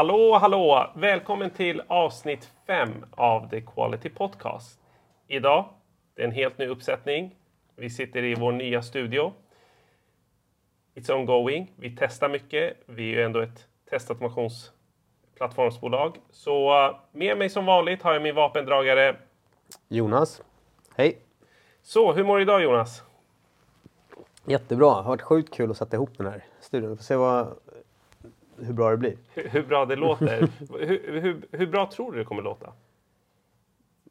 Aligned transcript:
Hallå, 0.00 0.38
hallå! 0.40 0.90
Välkommen 0.94 1.50
till 1.50 1.82
avsnitt 1.88 2.50
5 2.66 2.90
av 3.10 3.50
The 3.50 3.60
Quality 3.60 4.08
Podcast. 4.08 4.80
Idag, 5.26 5.68
det 6.14 6.22
är 6.22 6.26
en 6.26 6.32
helt 6.32 6.58
ny 6.58 6.66
uppsättning. 6.66 7.36
Vi 7.76 7.90
sitter 7.90 8.24
i 8.24 8.34
vår 8.34 8.52
nya 8.52 8.82
studio. 8.82 9.32
It's 10.94 11.12
ongoing. 11.12 11.72
Vi 11.76 11.96
testar 11.98 12.28
mycket. 12.28 12.76
Vi 12.86 13.02
är 13.02 13.08
ju 13.16 13.22
ändå 13.22 13.40
ett 13.40 13.66
testautomationsplattformsbolag. 13.90 16.16
Så 16.30 16.86
uh, 16.88 16.96
med 17.12 17.38
mig 17.38 17.50
som 17.50 17.66
vanligt 17.66 18.02
har 18.02 18.12
jag 18.12 18.22
min 18.22 18.34
vapendragare. 18.34 19.16
Jonas, 19.88 20.42
hej! 20.96 21.18
Så, 21.82 22.12
hur 22.12 22.24
mår 22.24 22.36
du 22.36 22.42
idag 22.42 22.62
Jonas? 22.62 23.02
Jättebra. 24.44 24.88
Det 24.88 24.94
har 24.94 25.02
varit 25.02 25.22
sjukt 25.22 25.54
kul 25.54 25.70
att 25.70 25.76
sätta 25.76 25.96
ihop 25.96 26.10
den 26.16 26.26
här 26.26 26.44
studion. 26.60 26.90
Vi 26.90 26.96
får 26.96 27.04
se 27.04 27.16
vad, 27.16 27.56
hur 28.60 28.72
bra 28.72 28.90
det 28.90 28.96
blir. 28.96 29.16
Hur, 29.34 29.48
hur 29.48 29.62
bra 29.62 29.84
det 29.86 29.96
låter. 29.96 30.48
hur, 30.78 31.20
hur, 31.20 31.42
hur 31.52 31.66
bra 31.66 31.90
tror 31.90 32.12
du 32.12 32.18
det 32.18 32.24
kommer 32.24 32.42
låta? 32.42 32.72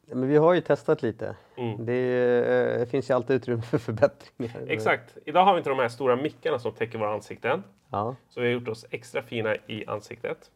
Ja, 0.06 0.14
Men 0.14 0.28
vi 0.28 0.36
har 0.36 0.54
ju 0.54 0.60
testat 0.60 1.02
lite. 1.02 1.36
Mm. 1.56 1.86
Det, 1.86 1.92
är- 1.92 2.78
det 2.78 2.86
finns 2.86 3.10
ju 3.10 3.14
alltid 3.14 3.36
utrymme 3.36 3.62
för 3.62 3.78
förbättringar. 3.78 4.66
Exakt. 4.68 5.16
Idag 5.24 5.44
har 5.44 5.54
vi 5.54 5.58
inte 5.58 5.70
de 5.70 5.78
här 5.78 5.88
stora 5.88 6.16
mickarna 6.16 6.58
som 6.58 6.72
täcker 6.72 6.98
våra 6.98 7.14
ansikten. 7.14 7.62
Ja. 7.90 8.16
Så 8.28 8.40
vi 8.40 8.46
har 8.46 8.52
gjort 8.52 8.68
oss 8.68 8.86
extra 8.90 9.22
fina 9.22 9.56
i 9.66 9.86
ansiktet. 9.86 10.50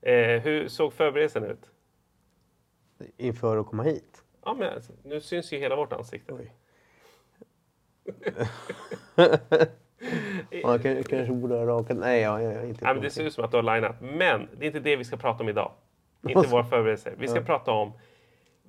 Eh, 0.00 0.42
hur 0.42 0.68
såg 0.68 0.92
förberedelsen 0.92 1.44
ut? 1.44 1.70
Inför 3.16 3.56
att 3.56 3.66
komma 3.66 3.82
hit. 3.82 4.22
Ja, 4.44 4.54
men 4.58 4.74
alltså, 4.74 4.92
nu 5.04 5.20
syns 5.20 5.52
ju 5.52 5.58
hela 5.58 5.76
vårt 5.76 5.92
ansikte. 5.92 6.34
Man 10.64 10.78
kan- 10.78 11.02
kanske 11.04 11.32
borde 11.34 11.54
ha 11.54 11.66
rakat... 11.66 11.96
Nej, 11.96 12.20
ja, 12.20 12.42
jag, 12.42 12.54
jag, 12.54 12.68
inte 12.68 12.84
Ja, 12.84 12.92
men 12.94 13.02
det 13.02 13.10
ser 13.10 13.24
ut 13.24 13.32
som 13.32 13.44
att 13.44 13.50
du 13.50 13.56
har 13.56 13.74
linat. 13.76 13.96
Men 14.00 14.48
det 14.58 14.64
är 14.64 14.66
inte 14.66 14.80
det 14.80 14.96
vi 14.96 15.04
ska 15.04 15.16
prata 15.16 15.42
om 15.42 15.48
idag. 15.48 15.72
Inte 16.28 16.48
våra 16.48 16.64
förberedelser. 16.64 17.14
Vi 17.18 17.28
ska 17.28 17.40
prata 17.40 17.70
om 17.72 17.92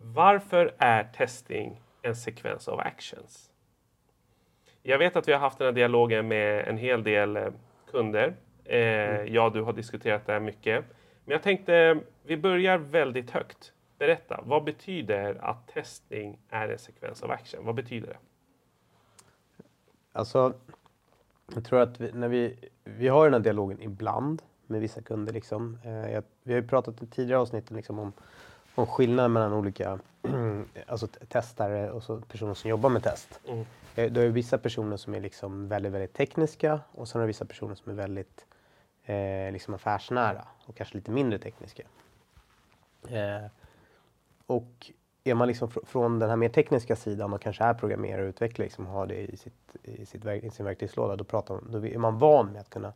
varför 0.01 0.75
är 0.77 1.03
testing 1.03 1.81
en 2.01 2.15
sekvens 2.15 2.67
av 2.67 2.79
actions? 2.79 3.51
Jag 4.83 4.97
vet 4.97 5.15
att 5.15 5.27
vi 5.27 5.31
har 5.33 5.39
haft 5.39 5.57
den 5.57 5.65
här 5.65 5.71
dialogen 5.71 6.27
med 6.27 6.67
en 6.67 6.77
hel 6.77 7.03
del 7.03 7.37
eh, 7.37 7.47
kunder. 7.91 8.33
Eh, 8.65 8.79
Ja, 9.23 9.49
du 9.53 9.61
har 9.61 9.73
diskuterat 9.73 10.25
det 10.25 10.33
här 10.33 10.39
mycket. 10.39 10.85
Men 11.25 11.31
jag 11.31 11.43
tänkte, 11.43 11.99
vi 12.23 12.37
börjar 12.37 12.77
väldigt 12.77 13.31
högt. 13.31 13.73
Berätta, 13.97 14.41
vad 14.45 14.63
betyder 14.63 15.37
att 15.41 15.67
testing 15.67 16.39
är 16.49 16.69
en 16.69 16.79
sekvens 16.79 17.23
av 17.23 17.31
action? 17.31 17.65
Vad 17.65 17.75
betyder 17.75 18.07
det? 18.07 18.17
Alltså, 20.11 20.53
jag 21.53 21.65
tror 21.65 21.81
att 21.81 22.01
vi, 22.01 22.11
när 22.11 22.27
vi, 22.27 22.69
vi 22.83 23.07
har 23.07 23.25
den 23.25 23.33
här 23.33 23.39
dialogen 23.39 23.81
ibland 23.81 24.41
med 24.67 24.81
vissa 24.81 25.01
kunder. 25.01 25.33
Liksom. 25.33 25.77
Eh, 25.83 26.11
jag, 26.11 26.23
vi 26.43 26.53
har 26.53 26.61
ju 26.61 26.67
pratat 26.67 27.03
i 27.03 27.07
tidigare 27.07 27.41
avsnitt 27.41 27.71
liksom, 27.71 27.99
om, 27.99 28.13
om 28.75 28.87
skillnaden 28.87 29.33
mellan 29.33 29.53
olika 29.53 29.99
alltså, 30.87 31.07
testare 31.07 31.91
och 31.91 32.03
så 32.03 32.21
personer 32.21 32.53
som 32.53 32.69
jobbar 32.69 32.89
med 32.89 33.03
test. 33.03 33.39
Mm. 33.47 33.65
Eh, 33.95 34.11
Då 34.11 34.21
är 34.21 34.25
det 34.25 34.31
vissa 34.31 34.57
personer 34.57 34.97
som 34.97 35.13
är 35.13 35.21
liksom 35.21 35.67
väldigt, 35.67 35.91
väldigt 35.91 36.13
tekniska 36.13 36.79
och 36.91 37.07
sen 37.07 37.19
har 37.19 37.25
vi 37.25 37.29
vissa 37.29 37.45
personer 37.45 37.75
som 37.75 37.91
är 37.91 37.95
väldigt 37.95 38.45
eh, 39.03 39.51
liksom 39.51 39.73
affärsnära 39.73 40.47
och 40.65 40.75
kanske 40.75 40.95
lite 40.97 41.11
mindre 41.11 41.39
tekniska. 41.39 41.83
Eh, 43.09 43.45
och 44.45 44.91
är 45.27 45.35
man 45.35 45.47
liksom 45.47 45.69
fr- 45.69 45.85
från 45.85 46.19
den 46.19 46.29
här 46.29 46.35
mer 46.35 46.49
tekniska 46.49 46.95
sidan 46.95 47.33
och 47.33 47.41
kanske 47.41 47.63
är 47.63 47.73
programmerare 47.73 48.21
och 48.23 48.27
utvecklare 48.29 48.65
liksom, 48.65 48.85
har 48.85 49.07
det 49.07 49.31
i, 49.31 49.37
sitt, 49.37 49.75
i, 49.83 50.05
sitt, 50.05 50.23
verk- 50.25 50.43
i 50.43 50.49
sin 50.49 50.65
verktygslåda, 50.65 51.15
då, 51.15 51.23
pratar, 51.23 51.53
man- 51.55 51.71
då 51.71 51.85
är 51.85 51.97
man 51.97 52.19
van 52.19 52.47
med 52.51 52.61
att 52.61 52.69
kunna 52.69 52.93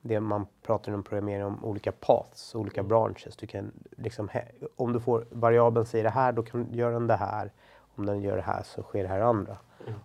det 0.00 0.20
man 0.20 0.46
pratar 0.62 0.92
om 0.92 1.02
programmering 1.02 1.44
om 1.44 1.64
olika 1.64 1.92
paths, 1.92 2.54
olika 2.54 2.82
branches. 2.82 3.36
Du 3.36 3.46
kan 3.46 3.72
liksom, 3.96 4.28
om 4.76 4.92
du 4.92 5.00
får 5.00 5.26
variabeln 5.30 5.86
säger 5.86 6.04
det 6.04 6.10
här, 6.10 6.32
då 6.32 6.42
kan, 6.42 6.68
gör 6.72 6.92
den 6.92 7.06
det 7.06 7.16
här. 7.16 7.52
Om 7.96 8.06
den 8.06 8.22
gör 8.22 8.36
det 8.36 8.42
här 8.42 8.62
så 8.62 8.82
sker 8.82 9.02
det 9.02 9.08
här 9.08 9.20
andra. 9.20 9.56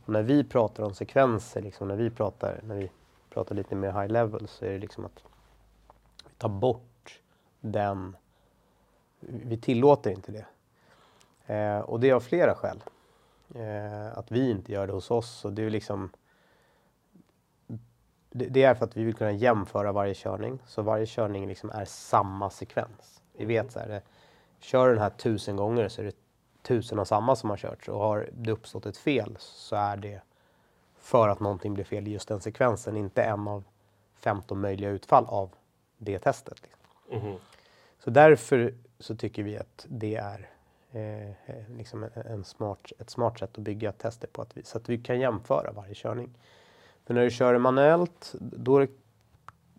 Och 0.05 0.09
när 0.09 0.23
vi 0.23 0.43
pratar 0.43 0.83
om 0.83 0.93
sekvenser, 0.93 1.61
liksom, 1.61 1.87
när 1.87 1.95
vi 1.95 2.09
pratar, 2.09 2.59
när 2.63 2.75
vi 2.75 2.91
pratar 3.29 3.55
lite 3.55 3.75
mer 3.75 3.91
high 4.01 4.07
level 4.11 4.47
så 4.47 4.65
är 4.65 4.69
det 4.69 4.79
liksom 4.79 5.05
att 5.05 5.23
vi 6.27 6.33
tar 6.37 6.49
bort 6.49 7.19
den, 7.61 8.15
vi 9.19 9.57
tillåter 9.57 10.11
inte 10.11 10.31
det. 10.31 10.45
Eh, 11.49 11.79
och 11.79 11.99
det 11.99 12.09
är 12.09 12.13
av 12.13 12.19
flera 12.19 12.55
skäl. 12.55 12.83
Eh, 13.55 14.17
att 14.17 14.31
vi 14.31 14.49
inte 14.49 14.71
gör 14.71 14.87
det 14.87 14.93
hos 14.93 15.11
oss. 15.11 15.45
Och 15.45 15.53
det, 15.53 15.63
är 15.63 15.69
liksom, 15.69 16.09
det, 18.29 18.45
det 18.45 18.63
är 18.63 18.75
för 18.75 18.85
att 18.85 18.97
vi 18.97 19.03
vill 19.03 19.15
kunna 19.15 19.31
jämföra 19.31 19.91
varje 19.91 20.13
körning. 20.13 20.59
Så 20.65 20.81
varje 20.81 21.05
körning 21.05 21.47
liksom 21.47 21.69
är 21.69 21.85
samma 21.85 22.49
sekvens. 22.49 23.21
Vi 23.37 23.45
vet 23.45 23.71
så 23.71 23.79
här, 23.79 23.87
det, 23.87 24.01
kör 24.59 24.89
den 24.89 24.97
här 24.97 25.09
tusen 25.09 25.55
gånger 25.55 25.87
så 25.87 26.01
är 26.01 26.05
det 26.05 26.15
tusen 26.61 26.99
av 26.99 27.05
samma 27.05 27.35
som 27.35 27.49
har 27.49 27.57
kört. 27.57 27.85
Så 27.85 27.99
har 27.99 28.29
det 28.33 28.51
uppstått 28.51 28.85
ett 28.85 28.97
fel 28.97 29.35
så 29.39 29.75
är 29.75 29.97
det 29.97 30.21
för 30.99 31.29
att 31.29 31.39
någonting 31.39 31.73
blir 31.73 31.85
fel 31.85 32.07
i 32.07 32.11
just 32.11 32.27
den 32.27 32.41
sekvensen. 32.41 32.97
Inte 32.97 33.23
en 33.23 33.47
av 33.47 33.63
15 34.15 34.61
möjliga 34.61 34.89
utfall 34.89 35.25
av 35.27 35.49
det 35.97 36.19
testet. 36.19 36.61
Liksom. 36.61 37.29
Mhm. 37.29 37.37
Så 37.99 38.09
därför 38.09 38.73
så 38.99 39.15
tycker 39.15 39.43
vi 39.43 39.57
att 39.57 39.85
det 39.89 40.15
är 40.15 40.49
eh, 40.91 41.29
eh, 41.29 41.69
liksom 41.77 42.03
en, 42.03 42.09
en 42.25 42.43
smart, 42.43 42.91
ett 42.99 43.09
smart 43.09 43.39
sätt 43.39 43.57
att 43.57 43.63
bygga 43.63 43.91
tester 43.91 44.27
på. 44.27 44.41
Att 44.41 44.57
vi, 44.57 44.63
så 44.63 44.77
att 44.77 44.89
vi 44.89 44.97
kan 44.97 45.19
jämföra 45.19 45.71
varje 45.71 45.93
körning. 45.93 46.29
För 47.05 47.13
när 47.13 47.23
du 47.23 47.31
kör 47.31 47.57
manuellt, 47.57 48.35
då 48.39 48.87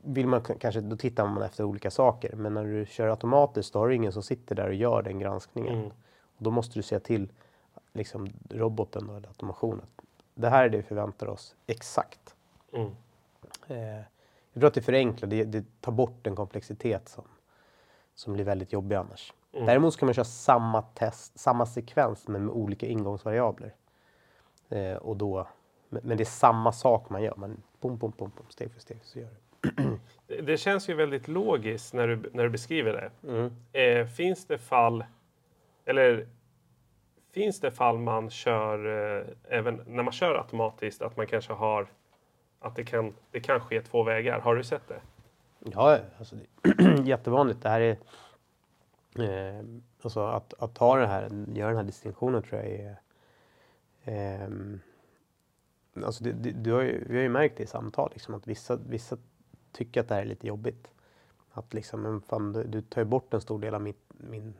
vill 0.02 0.26
man 0.26 0.42
kanske, 0.42 0.80
då 0.80 0.96
tittar 0.96 1.26
man 1.26 1.42
efter 1.42 1.64
olika 1.64 1.90
saker. 1.90 2.36
Men 2.36 2.54
när 2.54 2.64
du 2.64 2.86
kör 2.86 3.08
automatiskt, 3.08 3.72
då 3.72 3.78
har 3.78 3.88
du 3.88 3.94
ingen 3.94 4.12
som 4.12 4.22
sitter 4.22 4.54
där 4.54 4.68
och 4.68 4.74
gör 4.74 5.02
den 5.02 5.18
granskningen. 5.18 5.78
Mm. 5.78 5.90
Och 6.36 6.44
då 6.44 6.50
måste 6.50 6.78
du 6.78 6.82
säga 6.82 7.00
till 7.00 7.32
liksom, 7.92 8.28
roboten 8.50 9.06
då, 9.06 9.16
eller 9.16 9.28
automationen. 9.28 9.86
Det 10.34 10.48
här 10.48 10.64
är 10.64 10.68
det 10.68 10.76
vi 10.76 10.82
förväntar 10.82 11.26
oss 11.26 11.54
exakt. 11.66 12.34
Mm. 12.72 12.90
Eh, 13.66 14.02
jag 14.52 14.60
tror 14.60 14.66
att 14.66 14.74
det 14.74 14.82
förenklar, 14.82 15.28
det, 15.28 15.44
det 15.44 15.64
tar 15.80 15.92
bort 15.92 16.26
en 16.26 16.36
komplexitet 16.36 17.08
som, 17.08 17.24
som 18.14 18.32
blir 18.32 18.44
väldigt 18.44 18.72
jobbig 18.72 18.96
annars. 18.96 19.32
Mm. 19.52 19.66
Däremot 19.66 19.94
ska 19.94 20.06
man 20.06 20.14
köra 20.14 20.24
samma 20.24 20.82
test, 20.82 21.38
samma 21.38 21.66
sekvens 21.66 22.28
men 22.28 22.44
med 22.44 22.54
olika 22.54 22.86
ingångsvariabler. 22.86 23.74
Eh, 24.68 24.96
och 24.96 25.16
då, 25.16 25.48
men, 25.88 26.16
det 26.16 26.22
är 26.22 26.24
samma 26.24 26.72
sak 26.72 27.10
man 27.10 27.22
gör, 27.22 27.34
man 27.36 27.62
pom, 27.80 27.98
pom, 27.98 28.12
pom, 28.12 28.30
pom, 28.30 28.46
steg 28.48 28.72
för 28.72 28.80
steg 28.80 28.98
så 29.02 29.18
gör 29.18 29.28
det. 30.26 30.40
Det, 30.40 30.56
känns 30.56 30.88
ju 30.88 30.94
väldigt 30.94 31.28
logiskt 31.28 31.94
när 31.94 32.08
du, 32.08 32.30
när 32.32 32.44
du 32.44 32.50
beskriver 32.50 32.92
det. 32.92 33.28
Mm. 33.28 33.52
Eh, 33.72 34.06
finns 34.06 34.46
det 34.46 34.58
fall, 34.58 35.04
eller 35.84 36.26
finns 37.34 37.60
det 37.60 37.70
fall 37.70 37.98
man 37.98 38.30
kör, 38.30 38.86
eh, 39.18 39.24
även 39.48 39.82
när 39.86 40.02
man 40.02 40.12
kör 40.12 40.34
automatiskt, 40.34 41.02
att 41.02 41.16
man 41.16 41.26
kanske 41.26 41.52
har, 41.52 41.86
att 42.60 42.76
det 42.76 42.84
kan, 42.84 43.14
det 43.30 43.40
kan 43.40 43.60
ske 43.60 43.82
två 43.82 44.02
vägar. 44.02 44.40
Har 44.40 44.56
du 44.56 44.64
sett 44.64 44.88
det? 44.88 45.00
Ja, 45.58 45.98
alltså 46.18 46.36
det 46.36 47.02
jättevanligt. 47.04 47.62
Det 47.62 47.68
här 47.68 47.80
är, 47.80 47.96
eh, 49.18 49.64
alltså 50.02 50.20
att, 50.20 50.54
att 50.58 50.74
ta 50.74 50.96
det 50.96 51.06
här, 51.06 51.22
göra 51.54 51.68
den 51.68 51.76
här 51.76 51.84
distinktionen 51.84 52.42
tror 52.42 52.60
jag 52.60 52.70
är 52.70 52.96
ehm, 54.04 54.80
Alltså 56.04 56.24
det, 56.24 56.32
det, 56.32 56.50
du 56.50 56.72
har 56.72 56.82
ju, 56.82 57.04
vi 57.08 57.16
har 57.16 57.22
ju 57.22 57.28
märkt 57.28 57.56
det 57.56 57.62
i 57.62 57.66
samtal, 57.66 58.10
liksom, 58.12 58.34
att 58.34 58.46
vissa, 58.46 58.76
vissa 58.76 59.16
tycker 59.72 60.00
att 60.00 60.08
det 60.08 60.14
här 60.14 60.22
är 60.22 60.26
lite 60.26 60.46
jobbigt. 60.46 60.90
Att 61.50 61.74
liksom, 61.74 62.02
men 62.02 62.20
fan, 62.20 62.52
du, 62.52 62.64
du 62.64 62.82
tar 62.82 63.00
ju 63.00 63.04
bort 63.04 63.34
en 63.34 63.40
stor 63.40 63.58
del 63.58 63.74
av 63.74 63.82
mitt, 63.82 64.04
min, 64.08 64.54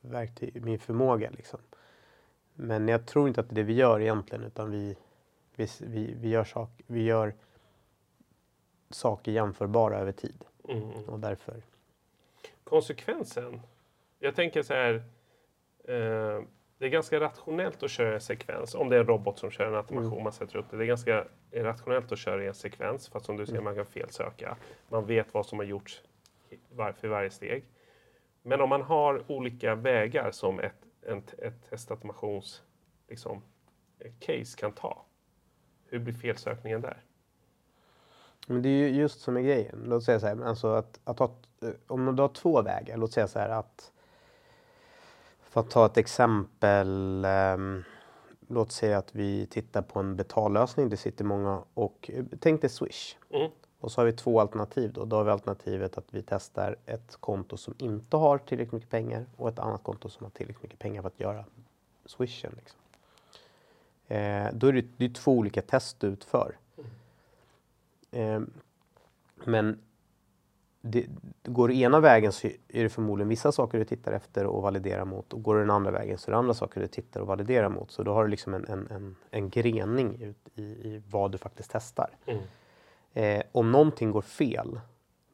verktyg, 0.00 0.64
min 0.64 0.78
förmåga. 0.78 1.30
Liksom. 1.30 1.60
Men 2.54 2.88
jag 2.88 3.06
tror 3.06 3.28
inte 3.28 3.40
att 3.40 3.48
det 3.48 3.52
är 3.52 3.56
det 3.56 3.62
vi 3.62 3.72
gör 3.72 4.00
egentligen, 4.00 4.44
utan 4.44 4.70
vi, 4.70 4.96
vi, 5.54 5.68
vi, 5.80 6.14
vi, 6.14 6.28
gör, 6.28 6.44
sak, 6.44 6.70
vi 6.86 7.02
gör 7.02 7.34
saker 8.90 9.32
jämförbara 9.32 9.98
över 9.98 10.12
tid. 10.12 10.44
Mm. 10.68 11.04
Och 11.06 11.20
därför. 11.20 11.62
Konsekvensen? 12.70 13.60
Jag 14.18 14.34
tänker 14.34 14.62
så 14.62 14.74
här, 14.74 14.94
eh, 15.84 16.42
det 16.78 16.86
är 16.86 16.88
ganska 16.88 17.20
rationellt 17.20 17.82
att 17.82 17.90
köra 17.90 18.14
en 18.14 18.20
sekvens. 18.20 18.74
Om 18.74 18.88
det 18.88 18.96
är 18.96 19.00
en 19.00 19.06
robot 19.06 19.38
som 19.38 19.50
kör 19.50 19.66
en 19.66 19.74
automation, 19.74 20.22
man 20.22 20.32
sätter 20.32 20.56
upp 20.56 20.70
det. 20.70 20.76
Det 20.76 20.84
är 20.84 20.86
ganska 20.86 21.24
rationellt 21.52 22.12
att 22.12 22.18
köra 22.18 22.44
i 22.44 22.46
en 22.46 22.54
sekvens. 22.54 23.08
För 23.08 23.18
att 23.18 23.24
som 23.24 23.36
du 23.36 23.46
säger, 23.46 23.60
man 23.60 23.74
kan 23.74 23.86
felsöka. 23.86 24.56
Man 24.88 25.06
vet 25.06 25.34
vad 25.34 25.46
som 25.46 25.58
har 25.58 25.66
gjorts 25.66 26.02
för 26.96 27.08
varje 27.08 27.30
steg. 27.30 27.64
Men 28.42 28.60
om 28.60 28.68
man 28.68 28.82
har 28.82 29.32
olika 29.32 29.74
vägar 29.74 30.30
som 30.30 30.60
ett, 30.60 30.86
en, 31.02 31.22
ett 31.38 31.70
testautomations 31.70 32.62
liksom, 33.08 33.42
case 34.20 34.58
kan 34.58 34.72
ta. 34.72 35.04
Hur 35.86 35.98
blir 35.98 36.14
felsökningen 36.14 36.80
där? 36.80 37.02
Men 38.50 38.62
det 38.62 38.68
är 38.68 38.72
ju 38.72 38.88
just 38.88 39.20
som 39.20 39.36
är 39.36 39.40
grejen. 39.40 39.82
Låt 39.86 40.04
säga 40.04 40.20
så 40.20 40.26
här, 40.26 40.44
alltså 40.44 40.68
att, 40.68 41.00
att 41.04 41.18
ha, 41.18 41.30
eh, 41.62 41.70
om 41.86 42.16
du 42.16 42.22
har 42.22 42.28
två 42.28 42.62
vägar, 42.62 42.96
låt 42.96 43.12
säga 43.12 43.28
så 43.28 43.38
här 43.38 43.48
att 43.48 43.92
för 45.40 45.60
att 45.60 45.70
ta 45.70 45.86
ett 45.86 45.96
exempel. 45.96 47.24
ehm, 47.24 47.82
låt 48.48 48.72
säga 48.72 48.98
att 48.98 49.14
vi 49.14 49.46
tittar 49.46 49.82
på 49.82 49.98
en 50.00 50.16
betallösning. 50.16 50.88
Det 50.88 50.96
sitter 50.96 51.24
många 51.24 51.62
och 51.74 52.10
eh, 52.14 52.24
tänk 52.40 52.60
dig 52.60 52.70
Swish. 52.70 53.16
Mm. 53.30 53.50
Och 53.80 53.92
så 53.92 54.00
har 54.00 54.06
vi 54.06 54.12
två 54.12 54.40
alternativ 54.40 54.92
då. 54.92 55.04
Då 55.04 55.16
har 55.16 55.24
vi 55.24 55.30
alternativet 55.30 55.98
att 55.98 56.14
vi 56.14 56.22
testar 56.22 56.76
ett 56.86 57.16
konto 57.20 57.56
som 57.56 57.74
inte 57.78 58.16
har 58.16 58.38
tillräckligt 58.38 58.72
mycket 58.72 58.90
pengar 58.90 59.26
och 59.36 59.48
ett 59.48 59.58
annat 59.58 59.82
konto 59.82 60.08
som 60.08 60.24
har 60.24 60.30
tillräckligt 60.30 60.62
mycket 60.62 60.78
pengar 60.78 61.02
för 61.02 61.08
att 61.08 61.20
göra 61.20 61.44
swishen. 62.04 62.52
Liksom. 62.56 62.80
Eh, 64.08 64.48
då 64.52 64.66
är 64.66 64.72
det, 64.72 64.84
det 64.96 65.04
är 65.04 65.14
två 65.14 65.32
olika 65.32 65.62
test 65.62 66.00
du 66.00 66.06
utför. 66.06 66.56
Eh, 68.10 68.40
men 69.44 69.78
det, 70.82 71.06
går 71.42 71.68
du 71.68 71.78
ena 71.78 72.00
vägen 72.00 72.32
så 72.32 72.46
är 72.68 72.82
det 72.82 72.88
förmodligen 72.88 73.28
vissa 73.28 73.52
saker 73.52 73.78
du 73.78 73.84
tittar 73.84 74.12
efter 74.12 74.46
och 74.46 74.62
validerar 74.62 75.04
mot 75.04 75.32
och 75.32 75.42
går 75.42 75.54
du 75.54 75.60
den 75.60 75.70
andra 75.70 75.90
vägen 75.90 76.18
så 76.18 76.30
är 76.30 76.32
det 76.32 76.38
andra 76.38 76.54
saker 76.54 76.80
du 76.80 76.86
tittar 76.86 77.20
och 77.20 77.26
validerar 77.26 77.68
mot. 77.68 77.90
Så 77.90 78.02
då 78.02 78.12
har 78.12 78.24
du 78.24 78.30
liksom 78.30 78.54
en, 78.54 78.64
en, 78.64 78.86
en, 78.90 79.16
en 79.30 79.50
grening 79.50 80.22
ut 80.22 80.48
i, 80.54 80.62
i 80.62 81.02
vad 81.10 81.32
du 81.32 81.38
faktiskt 81.38 81.70
testar. 81.72 82.10
Mm. 82.26 82.42
Eh, 83.12 83.42
om 83.52 83.72
någonting 83.72 84.10
går 84.10 84.22
fel, 84.22 84.80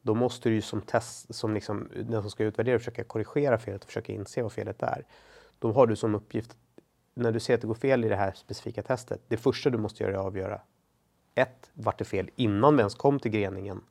då 0.01 0.15
måste 0.15 0.49
du 0.49 0.55
ju 0.55 0.61
som, 0.61 0.81
test, 0.81 1.35
som 1.35 1.53
liksom, 1.53 1.89
den 2.03 2.21
som 2.21 2.31
ska 2.31 2.43
utvärdera 2.43 2.79
försöka 2.79 3.03
korrigera 3.03 3.57
felet 3.57 3.83
och 3.83 3.87
försöka 3.87 4.13
inse 4.13 4.41
vad 4.41 4.51
felet 4.51 4.83
är. 4.83 5.05
Då 5.59 5.71
har 5.71 5.87
du 5.87 5.95
som 5.95 6.15
uppgift, 6.15 6.57
när 7.13 7.31
du 7.31 7.39
ser 7.39 7.53
att 7.53 7.61
det 7.61 7.67
går 7.67 7.75
fel 7.75 8.05
i 8.05 8.09
det 8.09 8.15
här 8.15 8.31
specifika 8.31 8.83
testet, 8.83 9.21
det 9.27 9.37
första 9.37 9.69
du 9.69 9.77
måste 9.77 10.03
göra 10.03 10.13
är 10.13 10.19
att 10.19 10.25
avgöra 10.25 10.61
ett, 11.37 11.71
vart 11.73 11.97
det 11.97 12.05
fel 12.05 12.29
innan 12.35 12.75
vi 12.75 12.79
ens 12.79 12.95
kom 12.95 13.19
till 13.19 13.31
greningen. 13.31 13.81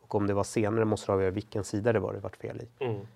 Och 0.00 0.14
om 0.14 0.26
det 0.26 0.34
var 0.34 0.44
senare 0.44 0.84
måste 0.84 1.12
du 1.12 1.14
avgöra 1.14 1.30
vilken 1.30 1.64
sida 1.64 1.92
det 1.92 2.00
var 2.00 2.12
det 2.12 2.18
vart 2.18 2.36
fel 2.36 2.60
i. 2.60 2.84
Mm. 2.84 3.06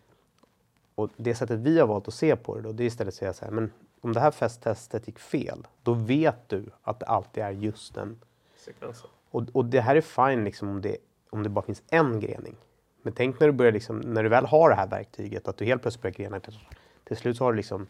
Och 0.95 1.11
det 1.17 1.35
sättet 1.35 1.61
vi 1.61 1.79
har 1.79 1.87
valt 1.87 2.09
att 2.09 2.15
se 2.15 2.37
på 2.37 2.57
det 2.57 2.63
då, 2.63 2.73
det 2.73 2.85
är 2.85 2.87
istället 2.87 3.15
att 3.15 3.19
säga 3.19 3.33
så 3.33 3.45
här, 3.45 3.53
men 3.53 3.73
om 4.01 4.13
det 4.13 4.21
här 4.21 4.31
festtestet 4.31 5.07
gick 5.07 5.19
fel, 5.19 5.67
då 5.83 5.95
vet 5.95 6.49
du 6.49 6.65
att 6.83 7.01
det 7.01 7.07
alltid 7.07 7.43
är 7.43 7.51
just 7.51 7.95
den 7.95 8.21
Sekvensen. 8.57 9.11
och, 9.31 9.43
och 9.53 9.65
det 9.65 9.81
här 9.81 9.97
är 9.97 10.01
fine 10.01 10.45
liksom 10.45 10.69
om 10.69 10.81
det, 10.81 10.97
om 11.31 11.43
det 11.43 11.49
bara 11.49 11.65
finns 11.65 11.83
en 11.89 12.21
grening. 12.21 12.57
Men 13.03 13.13
tänk 13.13 13.41
när 13.41 13.47
du 13.47 13.53
börjar 13.53 13.73
liksom, 13.73 14.01
när 14.01 14.23
du 14.23 14.29
väl 14.29 14.47
har 14.47 14.71
det 14.71 14.77
här 14.77 14.87
verktyget, 14.87 15.49
att 15.49 15.57
du 15.57 15.65
helt 15.65 15.83
plötsligt 15.83 16.03
börjar 16.03 16.15
grena. 16.15 16.41
Till, 16.41 16.59
till 17.05 17.17
slut 17.17 17.37
så 17.37 17.45
har 17.45 17.53
du 17.53 17.57
liksom 17.57 17.87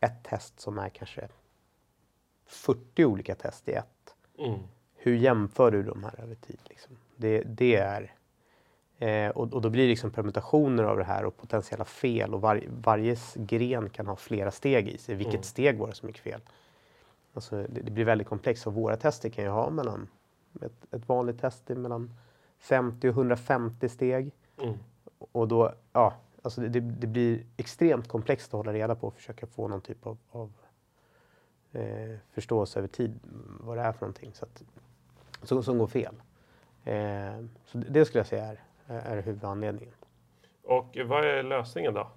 ett 0.00 0.24
test 0.24 0.60
som 0.60 0.78
är 0.78 0.88
kanske 0.88 1.28
40 2.46 3.04
olika 3.04 3.34
test 3.34 3.68
i 3.68 3.72
ett. 3.72 4.14
Mm. 4.38 4.58
Hur 5.04 5.14
jämför 5.14 5.70
du 5.70 5.82
de 5.82 6.04
här 6.04 6.20
över 6.20 6.34
tid? 6.34 6.58
Liksom? 6.64 6.96
Det, 7.16 7.42
det 7.42 7.76
är... 7.76 8.14
Eh, 8.98 9.30
och, 9.30 9.52
och 9.52 9.60
då 9.62 9.70
blir 9.70 9.82
det 9.82 9.88
liksom 9.88 10.10
permutationer 10.10 10.84
av 10.84 10.98
det 10.98 11.04
här 11.04 11.24
och 11.24 11.36
potentiella 11.36 11.84
fel 11.84 12.34
och 12.34 12.40
var, 12.40 12.62
varje 12.82 13.16
gren 13.34 13.90
kan 13.90 14.06
ha 14.06 14.16
flera 14.16 14.50
steg 14.50 14.88
i 14.88 14.98
sig. 14.98 15.14
Vilket 15.14 15.34
Mm. 15.34 15.42
steg 15.42 15.78
var 15.78 15.88
det 15.88 15.94
som 15.94 16.08
gick 16.08 16.18
fel? 16.18 16.40
Alltså, 17.34 17.56
det, 17.56 17.80
det 17.80 17.90
blir 17.90 18.04
väldigt 18.04 18.28
komplext 18.28 18.66
och 18.66 18.74
våra 18.74 18.96
tester 18.96 19.28
kan 19.30 19.44
ju 19.44 19.50
ha 19.50 19.70
mellan 19.70 20.08
ett, 20.62 20.94
ett 20.94 21.08
vanligt 21.08 21.40
test 21.40 21.70
är 21.70 21.74
mellan 21.74 22.14
50 22.58 23.08
och 23.08 23.14
150 23.14 23.88
steg. 23.88 24.32
Mm. 24.62 24.74
Och 25.32 25.48
då, 25.48 25.72
ja, 25.92 26.14
alltså 26.42 26.60
det, 26.60 26.68
det, 26.68 26.80
det 26.80 27.06
blir 27.06 27.42
extremt 27.56 28.08
komplext 28.08 28.46
att 28.46 28.58
hålla 28.58 28.72
reda 28.72 28.94
på 28.94 29.06
och 29.06 29.14
försöka 29.14 29.46
få 29.46 29.68
någon 29.68 29.80
typ 29.80 30.06
av, 30.06 30.18
av 30.30 30.52
eh, 31.72 32.16
förståelse 32.32 32.78
över 32.78 32.88
tid 32.88 33.20
vad 33.60 33.76
det 33.76 33.82
är 33.82 33.92
för 33.92 34.00
någonting 34.00 34.30
så 34.34 34.44
att, 34.44 34.62
som, 35.46 35.62
som 35.62 35.78
går 35.78 35.86
fel. 35.86 36.14
Eh, 36.84 37.44
så 37.64 37.78
det, 37.78 37.88
det 37.90 38.04
skulle 38.04 38.18
jag 38.18 38.26
säga 38.26 38.44
är, 38.44 38.58
är 38.86 39.22
huvudanledningen. 39.22 39.94
Och 40.62 40.98
vad 41.04 41.24
är 41.24 41.42
lösningen 41.42 41.94
då? 41.94 42.10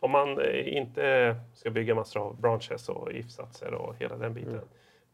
Om 0.00 0.10
man 0.10 0.40
eh, 0.40 0.76
inte 0.76 1.36
ska 1.54 1.70
bygga 1.70 1.94
massor 1.94 2.20
av 2.20 2.40
branches 2.40 2.88
och 2.88 3.12
if-satser 3.12 3.74
och 3.74 3.96
hela 3.96 4.16
den 4.16 4.34
biten. 4.34 4.52
Mm. 4.52 4.64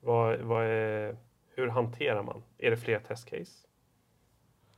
Vad, 0.01 0.39
vad 0.41 0.65
är, 0.65 1.17
hur 1.55 1.69
hanterar 1.69 2.23
man? 2.23 2.43
Är 2.59 2.71
det 2.71 2.77
fler 2.77 2.99
testcase? 2.99 3.67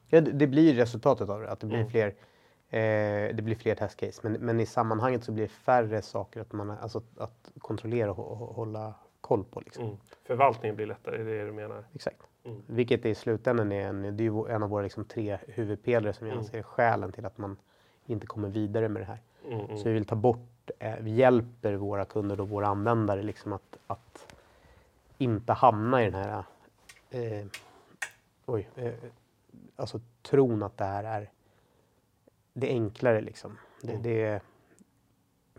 Ja, 0.09 0.21
det, 0.21 0.33
det 0.33 0.47
blir 0.47 0.75
resultatet 0.75 1.29
av 1.29 1.41
det, 1.41 1.51
att 1.51 1.61
det 1.61 1.67
blir 1.67 1.79
Mm. 1.79 1.91
fler 1.91 2.07
eh, 2.71 3.37
det 3.37 3.43
blir 3.43 3.55
fler 3.55 3.75
testcase. 3.75 4.21
Men, 4.23 4.33
men 4.33 4.61
i 4.61 4.67
sammanhanget 4.67 5.25
så 5.25 5.33
blir 5.33 5.45
det 5.45 5.49
färre 5.49 6.03
saker 6.03 6.41
att, 6.41 6.53
man, 6.53 6.71
alltså, 6.71 7.03
att 7.17 7.53
kontrollera 7.59 8.11
och, 8.11 8.33
och 8.43 8.55
hålla 8.55 8.95
koll 9.21 9.45
på. 9.45 9.61
Liksom. 9.61 9.85
Mm. 9.85 9.97
Förvaltningen 10.27 10.77
blir 10.77 10.87
lättare, 10.87 11.21
är 11.21 11.25
det 11.25 11.47
du 11.47 11.53
menar? 11.53 11.85
Exakt. 11.95 12.21
Mm. 12.45 12.63
Vilket 12.67 13.07
i 13.07 13.15
slutändan 13.15 13.73
är 13.73 13.87
en, 13.87 14.17
det 14.17 14.27
är 14.27 14.51
en 14.51 14.63
av 14.63 14.71
våra 14.71 14.83
liksom 14.83 15.05
tre 15.05 15.39
huvudpelare 15.49 16.13
som 16.13 16.27
jag 16.27 16.35
Mm. 16.35 16.45
anser 16.45 16.59
är 16.59 16.63
skälen 16.63 17.13
till 17.13 17.27
att 17.27 17.39
man 17.39 17.57
inte 18.07 18.27
kommer 18.27 18.49
vidare 18.49 18.89
med 18.89 19.03
det 19.03 19.07
här. 19.07 19.19
Mm, 19.49 19.61
mm. 19.65 19.77
Så 19.77 19.85
vi 19.85 19.93
vill 19.93 20.05
ta 20.05 20.15
bort, 20.15 20.71
eh, 20.79 20.95
vi 21.01 21.11
hjälper 21.11 21.75
våra 21.75 22.05
kunder 22.05 22.41
och 22.41 22.49
våra 22.49 22.67
användare 22.67 23.23
liksom 23.23 23.53
att, 23.53 23.79
att 23.87 24.35
inte 25.19 25.53
hamna 25.53 26.03
i 26.03 26.11
den 26.11 26.15
här 26.15 26.45
eh, 27.11 27.47
oj, 28.47 28.69
eh, 28.77 28.93
alltså 29.77 30.01
tron 30.23 30.63
att 30.63 30.77
det 30.77 30.85
här 30.85 31.05
är 31.05 31.31
det 32.53 32.67
är 32.71 32.75
enklare 32.75 33.21
liksom. 33.21 33.59
Det, 33.83 33.91
Mm. 33.93 34.03
det 34.03 34.41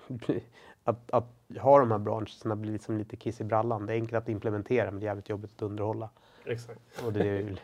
att, 0.83 1.11
att 1.11 1.27
ha 1.59 1.79
de 1.79 1.91
här 1.91 1.97
brancherna 1.97 2.55
blir 2.55 2.71
liksom 2.73 2.97
lite 2.97 3.15
kiss 3.15 3.41
i 3.41 3.43
brallan. 3.43 3.85
Det 3.85 3.93
är 3.93 3.95
enkelt 3.95 4.23
att 4.23 4.29
implementera 4.29 4.91
men 4.91 4.99
det 4.99 5.03
är 5.05 5.07
jävligt 5.07 5.29
jobbigt 5.29 5.51
att 5.55 5.61
underhålla. 5.61 6.09
Exakt. 6.45 6.79
Och 7.05 7.13
det 7.13 7.19
är 7.29 7.33
vill. 7.43 7.61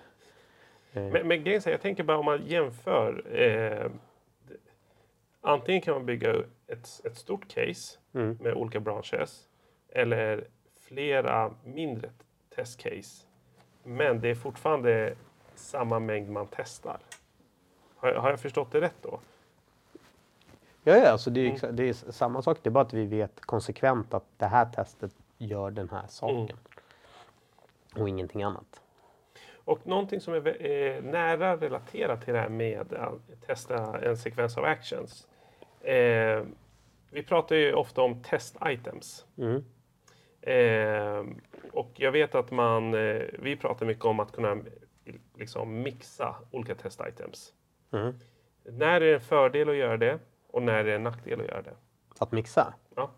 Eh, 0.93 1.03
Men, 1.03 1.27
men 1.27 1.43
grejen 1.43 1.61
är, 1.65 1.71
jag 1.71 1.81
tänker 1.81 2.03
bara 2.03 2.17
om 2.17 2.25
man 2.25 2.45
jämför. 2.45 3.35
Eh, 3.41 3.91
antingen 5.41 5.81
kan 5.81 5.93
man 5.93 6.05
bygga 6.05 6.35
ett, 6.67 7.01
ett 7.03 7.17
stort 7.17 7.47
case 7.47 7.97
mm, 8.13 8.37
med 8.41 8.53
olika 8.53 8.79
branches 8.79 9.47
eller 9.89 10.47
flera 10.79 11.53
mindre 11.63 12.09
testcase. 12.55 13.25
Men 13.83 14.21
det 14.21 14.29
är 14.29 14.35
fortfarande 14.35 15.15
samma 15.55 15.99
mängd 15.99 16.29
man 16.29 16.47
testar. 16.51 16.99
Har, 17.95 18.13
har 18.13 18.29
jag 18.29 18.39
förstått 18.39 18.71
det 18.71 18.81
rätt 18.81 19.01
då? 19.01 19.19
Ja, 20.83 20.95
ja 20.97 21.09
alltså 21.09 21.29
det, 21.29 21.39
är, 21.41 21.63
Mm. 21.63 21.75
det 21.75 21.89
är 21.89 21.93
samma 21.93 22.41
sak. 22.41 22.59
Det 22.61 22.69
är 22.69 22.71
bara 22.71 22.83
att 22.83 22.93
vi 22.93 23.05
vet 23.05 23.41
konsekvent 23.41 24.13
att 24.13 24.25
det 24.37 24.45
här 24.45 24.65
testet 24.65 25.11
gör 25.37 25.71
den 25.71 25.89
här 25.89 26.07
saken. 26.07 26.37
Mm. 26.39 26.57
Och 28.01 28.09
ingenting 28.09 28.43
annat. 28.43 28.81
Och 29.67 29.87
någonting 29.87 30.21
som 30.21 30.33
är 30.33 31.01
nära 31.01 31.57
relaterat 31.57 32.21
till 32.25 32.33
det 32.33 32.39
här 32.39 32.49
med 32.49 32.93
att 32.93 33.41
testa 33.47 33.99
en 33.99 34.17
sekvens 34.17 34.57
av 34.57 34.65
actions. 34.65 35.27
Eh, 35.81 36.43
vi 37.11 37.23
pratar 37.23 37.55
ju 37.55 37.73
ofta 37.73 38.01
om 38.01 38.23
test 38.23 38.57
items. 38.65 39.25
Mm. 39.37 39.63
Eh, 40.41 41.25
och 41.71 41.91
jag 41.95 42.11
vet 42.11 42.35
att 42.35 42.51
man, 42.51 42.93
eh, 42.93 43.21
vi 43.39 43.55
pratar 43.55 43.85
mycket 43.85 44.05
om 44.05 44.19
att 44.19 44.31
kunna 44.31 44.57
liksom 45.35 45.81
mixa 45.81 46.35
olika 46.51 46.75
test 46.75 47.01
items. 47.09 47.53
Mm. 47.91 48.13
När 48.63 48.87
är 48.87 48.99
det 48.99 49.13
en 49.13 49.21
fördel 49.21 49.69
att 49.69 49.75
göra 49.75 49.97
det 49.97 50.19
och 50.47 50.63
när 50.63 50.73
är 50.73 50.83
det 50.83 50.95
en 50.95 51.03
nackdel 51.03 51.41
att 51.41 51.47
göra 51.47 51.61
det? 51.61 51.75
Att 52.19 52.31
mixa. 52.31 52.73
Ja. 52.95 53.11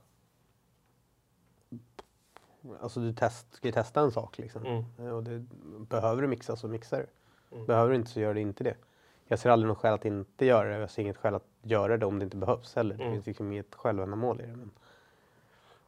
Alltså 2.81 2.99
du 2.99 3.13
test, 3.13 3.53
ska 3.53 3.67
ju 3.67 3.71
testa 3.71 4.01
en 4.01 4.11
sak 4.11 4.37
liksom. 4.37 4.65
Mm. 4.65 4.83
Eh, 4.99 5.09
Och 5.09 5.23
det, 5.23 5.45
behöver 5.89 6.21
du 6.21 6.27
mixa 6.27 6.55
så 6.55 6.67
mixar 6.67 6.97
du. 6.97 7.07
Mm. 7.55 7.65
Behöver 7.67 7.89
du 7.89 7.95
inte 7.95 8.09
så 8.11 8.19
gör 8.19 8.33
du 8.33 8.41
inte 8.41 8.63
det. 8.63 8.75
Jag 9.27 9.39
ser 9.39 9.49
aldrig 9.49 9.67
något 9.67 9.77
skäl 9.77 9.93
att 9.93 10.05
inte 10.05 10.45
göra 10.45 10.69
det. 10.69 10.77
Jag 10.77 10.89
ser 10.91 11.01
inget 11.01 11.17
skäl 11.17 11.35
att 11.35 11.45
göra 11.61 11.97
det 11.97 12.05
om 12.05 12.19
det 12.19 12.23
inte 12.23 12.37
behövs 12.37 12.75
heller. 12.75 12.95
Det 12.95 13.03
Mm. 13.03 13.15
finns 13.15 13.25
liksom 13.25 13.51
inget 13.51 13.75
självändamål 13.75 14.41
i 14.41 14.45
det. 14.45 14.55
Men, 14.55 14.71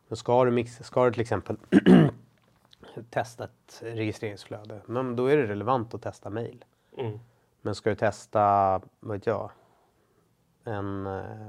men 0.08 0.18
ska 0.18 0.46
du 0.46 0.52
mixa, 0.52 0.84
ska 0.84 1.06
du 1.06 1.12
till 1.12 1.22
exempel 1.22 1.58
testa 3.10 3.44
ett 3.44 3.80
registreringsflöde, 3.82 4.82
men 4.86 5.16
då 5.16 5.26
är 5.26 5.38
det 5.38 5.48
relevant 5.48 5.94
att 5.94 6.02
testa 6.02 6.30
mail. 6.30 6.66
Mm. 6.98 7.20
Men 7.62 7.76
ska 7.76 7.90
du 7.90 7.96
testa, 7.96 8.42
vad 9.00 9.18
vet 9.18 9.26
jag, 9.26 9.52
en, 10.64 11.08
eh, 11.08 11.48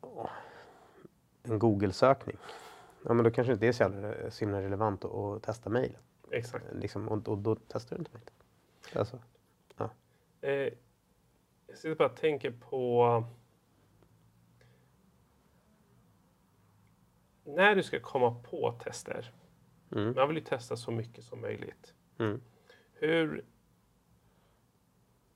åh, 0.00 0.30
en 1.42 1.58
Google-sökning. 1.58 2.36
Ja, 3.04 3.14
men 3.14 3.24
då 3.24 3.30
kanske 3.30 3.52
inte 3.52 3.64
det 3.64 3.68
är 3.68 3.72
så 3.72 3.82
jävla 3.82 4.30
så 4.30 4.44
himla 4.44 4.62
relevant 4.62 5.04
att, 5.04 5.10
att 5.14 5.42
testa 5.42 5.70
mejl. 5.70 5.98
Exakt. 6.30 6.64
Liksom, 6.74 7.08
och, 7.08 7.28
och 7.28 7.38
då 7.38 7.56
testar 7.68 7.96
du 7.96 8.00
inte 8.00 8.10
mejl. 8.12 8.26
Alltså, 8.94 9.18
Eh, 10.40 10.72
jag 11.66 11.76
sitter 11.78 11.94
bara 11.94 12.08
och 12.08 12.16
tänker 12.16 12.50
på 12.50 13.24
när 17.44 17.74
du 17.74 17.82
ska 17.82 18.00
komma 18.00 18.34
på 18.50 18.72
tester. 18.72 19.32
mm, 19.92 20.14
Man 20.14 20.28
vill 20.28 20.36
ju 20.36 20.44
testa 20.44 20.76
så 20.76 20.90
mycket 20.90 21.24
som 21.24 21.40
möjligt. 21.40 21.94
mm, 22.18 22.40
Hur... 22.94 23.44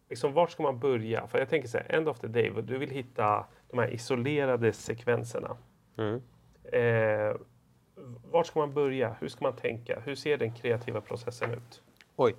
Liksom, 0.08 0.32
vart 0.32 0.50
ska 0.50 0.62
man 0.62 0.78
börja? 0.78 1.26
För 1.26 1.38
jag 1.38 1.48
tänker 1.48 1.68
så 1.68 1.78
här, 1.78 1.92
end 1.92 2.08
of 2.08 2.18
the 2.20 2.26
day, 2.26 2.50
du 2.62 2.78
vill 2.78 2.90
hitta 2.90 3.46
de 3.68 3.78
här 3.78 3.90
isolerade 3.90 4.72
sekvenserna. 4.72 5.56
Mm. 5.96 6.22
Eh, 6.72 7.36
vart 8.30 8.46
ska 8.46 8.58
man 8.58 8.74
börja? 8.74 9.16
Hur 9.20 9.28
ska 9.28 9.44
man 9.44 9.56
tänka? 9.56 10.00
Hur 10.04 10.14
ser 10.14 10.38
den 10.38 10.52
kreativa 10.54 11.00
processen 11.00 11.50
ut? 11.54 11.82
Oj. 12.16 12.34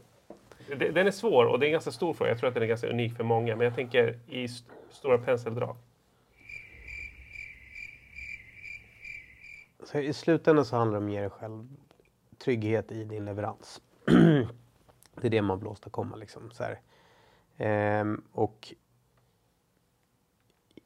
Den 0.78 1.08
är 1.08 1.12
svår 1.12 1.46
och 1.46 1.60
det 1.60 1.66
är 1.66 1.68
en 1.68 1.72
ganska 1.72 1.92
stor 1.92 2.14
fråga. 2.14 2.32
Jag 2.32 2.40
tror 2.40 2.48
att 2.48 2.54
den 2.54 2.64
är 2.64 2.68
ganska 2.68 2.88
unik 2.88 3.16
för 3.16 3.24
många. 3.24 3.56
Men 3.56 3.66
jag 3.66 3.76
tänker 3.76 4.20
i 4.28 4.44
st- 4.46 4.72
stora 4.90 5.18
penseldrag. 5.18 5.76
Så 9.84 10.00
I 10.00 10.14
slutändan 10.14 10.66
så 10.66 10.76
handlar 10.76 11.00
det 11.00 11.04
om 11.06 11.08
att 11.10 11.14
ge 11.14 11.20
dig 11.22 11.30
själv 11.30 11.68
trygghet 12.38 12.92
i 12.92 13.04
din 13.04 13.26
leverans. 13.26 13.82
det 15.16 15.28
är 15.28 15.30
det 15.30 15.42
man 15.42 15.60
vill 15.60 15.68
åstadkomma. 15.68 16.16
Liksom, 16.16 16.52
så. 16.52 16.64
Ehm, 17.58 18.24
och 18.32 18.74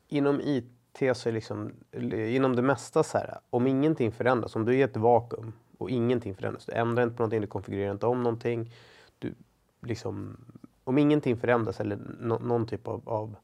inom 0.08 0.42
IT 0.42 0.66
te 0.91 1.15
sig 1.15 1.31
liksom, 1.31 1.71
inom 2.12 2.55
det 2.55 2.62
mesta 2.62 3.03
så 3.03 3.17
här, 3.17 3.39
om 3.50 3.67
ingenting 3.67 4.12
förändras, 4.12 4.55
om 4.55 4.65
du 4.65 4.71
är 4.71 4.77
i 4.77 4.81
ett 4.81 4.98
vakuum 4.98 5.53
och 5.77 5.89
ingenting 5.89 6.36
förändras, 6.36 6.65
du 6.65 6.74
ändrar 6.74 7.03
inte 7.03 7.15
på 7.15 7.21
någonting, 7.21 7.41
du 7.41 7.48
konfigurerar 7.48 7.91
inte 7.91 8.05
om 8.05 8.24
någonting, 8.24 8.74
du 9.19 9.33
liksom, 9.81 10.38
om 10.83 10.98
ingenting 10.98 11.38
förändras 11.38 11.79
eller 11.79 12.00
no, 12.19 12.39
någon 12.39 12.67
typ 12.67 12.88
av, 12.88 13.10
av 13.10 13.36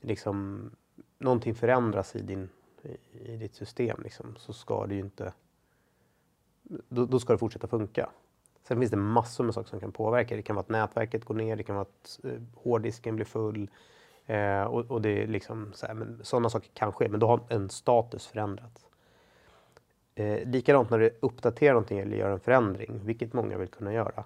liksom, 0.00 0.70
någonting 1.18 1.54
förändras 1.54 2.16
i, 2.16 2.22
din, 2.22 2.48
i, 2.82 3.32
i 3.32 3.36
ditt 3.36 3.54
system 3.54 4.00
liksom, 4.02 4.34
så 4.36 4.52
ska 4.52 4.86
det 4.86 4.94
ju 4.94 5.00
inte, 5.00 5.32
då, 6.88 7.06
då 7.06 7.20
ska 7.20 7.32
det 7.32 7.38
fortsätta 7.38 7.66
funka. 7.66 8.10
Sen 8.68 8.78
finns 8.78 8.90
det 8.90 8.96
massor 8.96 9.44
med 9.44 9.54
saker 9.54 9.68
som 9.70 9.80
kan 9.80 9.92
påverka. 9.92 10.36
Det 10.36 10.42
kan 10.42 10.56
vara 10.56 10.62
att 10.62 10.68
nätverket 10.68 11.24
går 11.24 11.34
ner, 11.34 11.56
det 11.56 11.62
kan 11.62 11.76
vara 11.76 11.86
att 12.02 12.20
eh, 12.24 12.40
hårddisken 12.54 13.16
blir 13.16 13.26
full. 13.26 13.70
Eh, 14.26 14.62
och, 14.62 14.90
och, 14.90 15.02
det 15.02 15.22
är 15.22 15.26
liksom 15.26 15.72
så 15.72 15.86
här, 15.86 15.94
men 15.94 16.20
sådana 16.22 16.50
saker 16.50 16.70
kan 16.74 16.92
ske, 16.92 17.08
men 17.08 17.20
då 17.20 17.26
har 17.26 17.40
en 17.48 17.68
status 17.68 18.26
förändrats. 18.26 18.86
Eh, 20.14 20.48
likadant 20.48 20.90
när 20.90 20.98
du 20.98 21.10
uppdaterar 21.20 21.72
någonting 21.72 21.98
eller 21.98 22.16
gör 22.16 22.30
en 22.30 22.40
förändring, 22.40 23.00
vilket 23.04 23.32
många 23.32 23.58
vill 23.58 23.68
kunna 23.68 23.92
göra. 23.92 24.24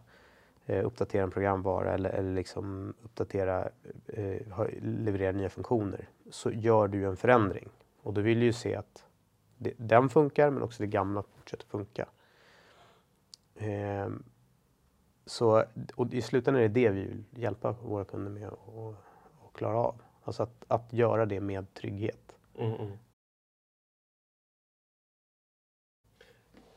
Eh, 0.66 0.86
uppdatera 0.86 1.22
en 1.22 1.30
programvara 1.30 1.94
eller, 1.94 2.10
eller 2.10 2.34
liksom 2.34 2.94
uppdatera, 3.02 3.68
eh, 4.06 4.40
leverera 4.82 5.32
nya 5.32 5.48
funktioner. 5.48 6.08
Så 6.30 6.50
gör 6.50 6.88
du 6.88 7.06
en 7.06 7.16
förändring. 7.16 7.68
Och 8.02 8.14
då 8.14 8.20
vill 8.20 8.40
du 8.40 8.46
ju 8.46 8.52
se 8.52 8.74
att 8.74 9.04
det, 9.56 9.72
den 9.76 10.08
funkar, 10.08 10.50
men 10.50 10.62
också 10.62 10.82
det 10.82 10.86
gamla 10.86 11.22
fortsätter 11.22 11.66
funka. 11.66 12.08
Eh, 13.54 14.08
så, 15.26 15.64
och 15.94 16.14
i 16.14 16.22
slutändan 16.22 16.62
är 16.62 16.68
det 16.68 16.80
det 16.80 16.88
vi 16.88 17.00
vill 17.00 17.24
hjälpa 17.30 17.72
våra 17.72 18.04
kunder 18.04 18.30
med 18.30 18.48
Och, 18.48 18.94
klara 19.58 19.78
av. 19.78 20.02
Alltså 20.24 20.42
att, 20.42 20.64
att 20.68 20.92
göra 20.92 21.26
det 21.26 21.40
med 21.40 21.74
trygghet. 21.74 22.36
Mm, 22.58 22.74
mm. 22.74 22.98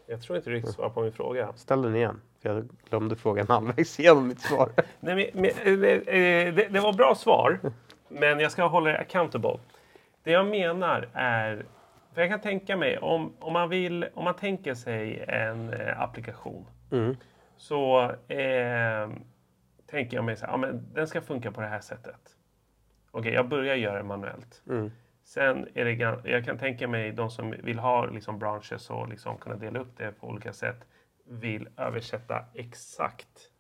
Jag 0.06 0.22
tror 0.22 0.38
inte 0.38 0.50
du 0.50 0.56
riktigt 0.56 0.74
svarar 0.74 0.90
på 0.90 1.02
min 1.02 1.12
fråga. 1.12 1.54
Ställ 1.56 1.82
den 1.82 1.96
igen. 1.96 2.22
Jag 2.42 2.70
glömde 2.90 3.16
frågan 3.16 3.48
halvvägs 3.48 4.00
igenom 4.00 4.28
mitt 4.28 4.42
svar. 4.42 4.70
Nej, 5.00 5.32
men, 5.34 5.42
men, 5.42 5.84
eh, 5.84 5.92
eh, 5.92 6.54
det, 6.54 6.68
det, 6.72 6.80
var 6.80 6.94
bra 6.94 7.16
svar, 7.16 7.60
men 8.08 8.40
jag 8.40 8.52
ska 8.52 8.68
hålla 8.68 8.92
det 8.92 8.98
accountable. 8.98 9.60
Det 10.24 10.32
jag 10.32 10.46
menar 10.46 11.10
är, 11.14 11.66
för 12.14 12.22
jag 12.22 12.30
kan 12.30 12.42
tänka 12.42 12.78
mig 12.78 12.98
om, 12.98 13.34
om, 13.40 13.54
man, 13.54 13.70
vill, 13.70 14.06
om 14.14 14.24
man 14.24 14.36
tänker 14.36 14.74
sig 14.74 15.26
en 15.28 15.74
eh, 15.74 16.02
applikation 16.02 16.66
mm. 16.92 17.18
så 17.58 18.02
eh, 18.28 19.10
tänker 19.88 20.18
jag 20.18 20.24
mig 20.24 20.38
så 20.38 20.46
här, 20.46 20.54
ja, 20.54 20.58
men 20.58 20.94
den 20.94 21.08
ska 21.08 21.22
funka 21.22 21.52
på 21.52 21.62
det 21.62 21.68
här 21.68 21.82
sättet. 21.82 22.38
Okej, 23.12 23.20
okay, 23.20 23.34
jag 23.34 23.50
börjar 23.50 23.75
göra 23.75 23.98
det 23.98 24.03
manuellt. 24.03 24.63
Mm. 24.70 24.91
Sen 25.24 25.68
är 25.74 25.86
det, 25.86 26.30
jag 26.30 26.46
kan 26.46 26.58
tänka 26.58 26.88
mig 26.88 27.12
de 27.12 27.30
som 27.30 27.51
vill 27.51 27.80
ha 27.80 28.06
liksom 28.06 28.39
branches 28.39 28.89
och 28.89 29.10
liksom 29.10 29.38
kunna 29.38 29.56
dela 29.56 29.80
upp 29.80 29.98
det 29.98 30.12
på 30.12 30.27
olika 30.27 30.53
sätt 30.53 30.88
vill 31.24 31.70
översätta 31.77 32.46
exakt 32.53 33.51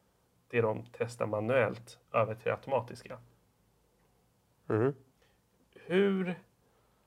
det 0.47 0.61
de 0.61 0.85
testar 0.91 1.25
manuellt 1.25 1.99
över 2.13 2.35
till 2.35 2.45
det 2.45 2.51
automatiska. 2.51 3.17
Mm. 4.69 4.93
Hur 5.75 6.35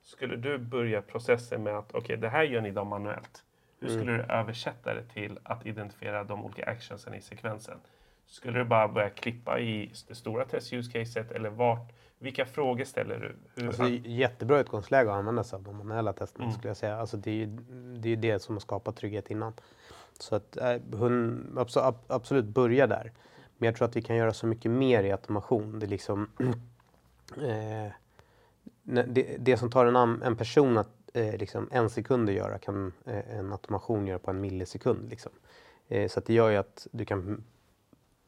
skulle 0.01 0.35
du 0.35 0.57
börja 0.57 1.01
processen 1.01 1.63
med 1.63 1.77
att 1.77 1.89
okej, 1.89 1.99
okay, 1.99 2.15
det 2.15 2.29
här 2.29 2.43
gör 2.43 2.61
ni 2.61 2.71
då 2.71 2.83
manuellt. 2.83 3.43
Hur 3.79 3.87
skulle 3.87 4.13
mm. 4.13 4.27
du 4.27 4.33
översätta 4.33 4.93
det 4.93 5.03
till 5.03 5.39
att 5.43 5.65
identifiera 5.65 6.23
de 6.23 6.45
olika 6.45 6.65
actionsen 6.65 7.13
i 7.13 7.21
sekvensen? 7.21 7.77
Skulle 8.25 8.59
du 8.59 8.65
bara 8.65 8.87
börja 8.87 9.09
klippa 9.09 9.59
i 9.59 9.91
det 10.07 10.15
stora 10.15 10.45
test 10.45 10.73
use 10.73 10.91
caset 10.91 11.31
eller 11.31 11.49
vart? 11.49 11.91
Vilka 12.19 12.45
frågor 12.45 12.85
ställer 12.85 13.19
du? 13.19 13.61
Hur 13.61 13.67
alltså, 13.67 13.89
jättebra 13.89 14.59
utgångsläge 14.59 15.11
att 15.11 15.17
använda 15.17 15.43
sig 15.43 15.57
av 15.57 15.63
de 15.63 15.77
manuella 15.77 16.13
testerna 16.13 16.45
mm. 16.45 16.55
skulle 16.55 16.69
jag 16.69 16.77
säga. 16.77 16.97
Alltså, 16.97 17.17
det 17.17 17.31
är 17.31 17.35
ju 17.35 17.45
det, 17.97 18.09
är 18.09 18.15
det 18.15 18.41
som 18.41 18.55
har 18.55 18.59
skapat 18.59 18.95
trygghet 18.95 19.31
innan. 19.31 19.53
Så 20.19 20.35
att 20.35 20.57
äh, 20.57 20.77
hon, 20.93 21.67
absolut 22.07 22.45
börja 22.45 22.87
där. 22.87 23.11
Men 23.57 23.65
jag 23.67 23.75
tror 23.75 23.87
att 23.87 23.95
vi 23.95 24.01
kan 24.01 24.15
göra 24.15 24.33
så 24.33 24.47
mycket 24.47 24.71
mer 24.71 25.03
i 25.03 25.11
automation. 25.11 25.79
Det 25.79 25.85
är 25.85 25.87
liksom 25.87 26.29
eh, 27.37 27.91
det, 28.83 29.37
det, 29.39 29.57
som 29.57 29.71
tar 29.71 29.85
en, 29.85 30.21
en 30.21 30.35
person 30.35 30.77
att 30.77 30.89
eh, 31.13 31.37
liksom 31.37 31.69
en 31.71 31.89
sekund 31.89 32.29
att 32.29 32.35
göra 32.35 32.57
kan 32.59 32.93
eh, 33.05 33.37
en 33.39 33.51
automation 33.51 34.07
göra 34.07 34.19
på 34.19 34.31
en 34.31 34.41
millisekund. 34.41 35.09
Liksom. 35.09 35.31
Eh, 35.87 36.07
så 36.07 36.19
att 36.19 36.25
det 36.25 36.33
gör 36.33 36.49
ju 36.49 36.57
att 36.57 36.87
du 36.91 37.05
kan 37.05 37.43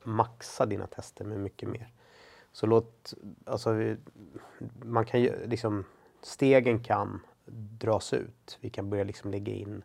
maxa 0.03 0.65
dina 0.65 0.87
tester 0.87 1.25
med 1.25 1.39
mycket 1.39 1.69
mer. 1.69 1.91
Så 2.51 2.65
låt, 2.65 3.13
alltså, 3.45 3.95
man 4.83 5.05
kan 5.05 5.21
ju 5.21 5.47
liksom, 5.47 5.85
stegen 6.21 6.79
kan 6.79 7.19
dras 7.79 8.13
ut. 8.13 8.57
Vi 8.61 8.69
kan 8.69 8.89
börja 8.89 9.03
liksom 9.03 9.31
lägga 9.31 9.53
in 9.53 9.83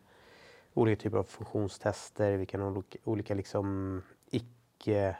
olika 0.73 1.01
typer 1.01 1.17
av 1.17 1.23
funktionstester. 1.23 2.37
Vi 2.37 2.45
kan 2.45 2.61
ha 2.61 2.67
olika, 2.67 2.99
olika 3.03 3.33
liksom 3.33 4.01
icke, 4.29 5.17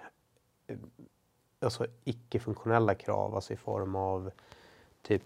alltså 1.60 1.86
icke-funktionella 2.04 2.96
krav, 2.96 3.36
alltså 3.36 3.54
i 3.54 3.58
form 3.58 3.96
av 3.96 4.32
typ 5.02 5.24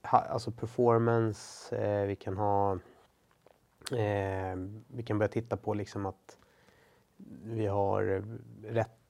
alltså 0.00 0.50
performance. 0.50 1.76
Eh, 1.76 2.06
vi 2.06 2.16
kan 2.16 2.36
ha 2.36 2.72
eh, 3.92 4.56
vi 4.88 5.02
kan 5.06 5.18
börja 5.18 5.32
titta 5.32 5.56
på 5.56 5.74
liksom 5.74 6.06
att 6.06 6.38
vi 7.44 7.66
har 7.66 8.24
rätt 8.62 9.05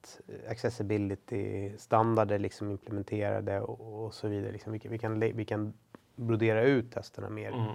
accessibility-standarder 0.49 2.39
liksom 2.39 2.71
implementerade 2.71 3.61
och, 3.61 4.05
och, 4.05 4.13
så 4.13 4.27
vidare. 4.27 4.51
Liksom 4.51 4.71
vi, 4.73 4.81
vi, 4.83 4.97
kan, 4.97 5.19
vi 5.19 5.45
kan 5.45 5.73
brodera 6.15 6.63
ut 6.63 6.91
testerna 6.91 7.29
mer. 7.29 7.51
Mm. 7.51 7.69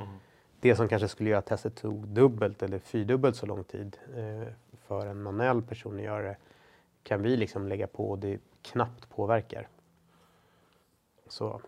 Det 0.60 0.76
som 0.76 0.88
kanske 0.88 1.08
skulle 1.08 1.30
göra 1.30 1.38
att 1.38 1.46
testet 1.46 1.76
tog 1.76 2.08
dubbelt 2.08 2.62
eller 2.62 2.78
fyrdubbelt 2.78 3.36
så 3.36 3.46
lång 3.46 3.64
tid 3.64 3.98
eh, 4.16 4.48
för 4.86 5.06
en 5.06 5.22
manuell 5.22 5.62
person 5.62 5.96
att 5.96 6.02
göra 6.02 6.22
det 6.22 6.36
kan 7.02 7.22
vi 7.22 7.36
liksom 7.36 7.68
lägga 7.68 7.86
på 7.86 8.10
och 8.10 8.18
det 8.18 8.38
knappt 8.62 9.08
påverkar. 9.08 9.68
Så. 11.26 11.60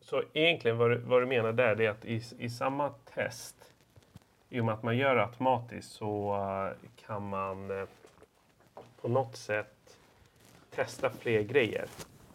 Så 0.00 0.22
egentligen 0.32 0.78
vad 0.78 0.90
du, 0.90 0.98
vad 0.98 1.22
du 1.22 1.26
menar 1.26 1.52
där 1.52 1.80
är 1.80 1.90
att 1.90 2.04
i, 2.04 2.22
i 2.38 2.50
samma 2.50 2.88
test 2.88 3.74
i 4.48 4.60
och 4.60 4.64
med 4.64 4.74
att 4.74 4.82
man 4.82 4.96
gör 4.96 5.14
det 5.14 5.24
automatiskt 5.24 5.92
så 5.92 6.34
uh, 6.34 6.88
kan 7.06 7.28
man 7.28 7.70
uh, 7.70 7.84
på 9.04 9.10
något 9.10 9.36
sätt 9.36 9.98
testa 10.70 11.10
fler 11.10 11.42
grejer. 11.42 11.84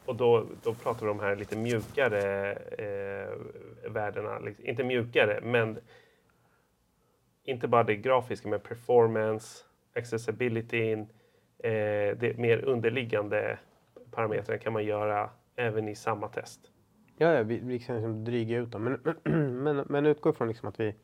Och 0.05 0.15
då, 0.15 0.45
då 0.63 0.73
pratar 0.73 1.05
vi 1.05 1.11
om 1.11 1.17
de 1.17 1.23
här 1.23 1.35
lite 1.35 1.57
mjukare 1.57 2.53
eh, 2.53 3.37
värdena. 3.91 4.39
Inte 4.59 4.83
mjukare, 4.83 5.39
men 5.43 5.79
inte 7.43 7.67
bara 7.67 7.83
det 7.83 7.95
grafiska 7.95 8.49
med 8.49 8.63
performance, 8.63 9.63
accessibility, 9.95 10.91
eh, 10.91 11.07
det 12.17 12.37
mer 12.37 12.65
underliggande 12.65 13.59
parametrarna 14.11 14.59
kan 14.59 14.73
man 14.73 14.85
göra 14.85 15.29
även 15.55 15.87
i 15.87 15.95
samma 15.95 16.27
test. 16.27 16.59
Ja, 17.17 17.33
ja 17.33 17.43
vi, 17.43 17.59
vi 17.59 17.79
kan 17.79 17.95
liksom 17.95 18.25
dryga 18.25 18.57
ut 18.57 18.71
dem. 18.71 18.83
Men, 18.83 19.15
men, 19.63 19.85
men 19.89 20.05
utgå 20.05 20.33
från 20.33 20.47
liksom 20.47 20.69
att 20.69 20.79
vi... 20.79 20.95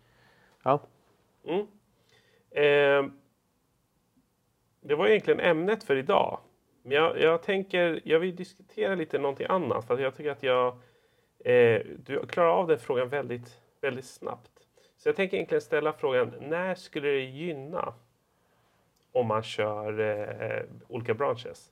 Ja. 0.64 0.82
Mm. 1.46 1.68
Eh, 2.52 3.12
det 4.88 4.96
var 4.96 5.08
egentligen 5.08 5.40
ämnet 5.40 5.84
för 5.84 5.96
idag. 5.96 6.40
Men 6.84 6.92
jag, 6.98 7.20
jag 7.20 7.44
tänker, 7.44 8.02
jag 8.04 8.20
vill 8.20 8.36
diskutera 8.36 8.96
lite 8.96 9.18
någonting 9.20 9.48
annat. 9.50 9.86
För 9.88 9.98
jag 9.98 10.16
tycker 10.16 10.32
att 10.32 10.44
jag... 10.44 10.78
Eh, 11.40 11.82
du 12.06 12.26
klarar 12.28 12.50
av 12.50 12.68
den 12.68 12.80
frågan 12.80 13.10
väldigt, 13.10 13.62
väldigt 13.82 14.06
snabbt. 14.06 14.52
Så 14.98 15.10
jag 15.10 15.16
tänker 15.16 15.38
egentligen 15.38 15.62
ställa 15.62 15.94
frågan, 15.94 16.34
när 16.42 16.76
skulle 16.76 17.08
det 17.08 17.20
gynna 17.20 17.94
om 19.12 19.28
man 19.28 19.44
kör 19.44 20.00
eh, 20.00 20.64
olika 20.88 21.14
branches? 21.14 21.72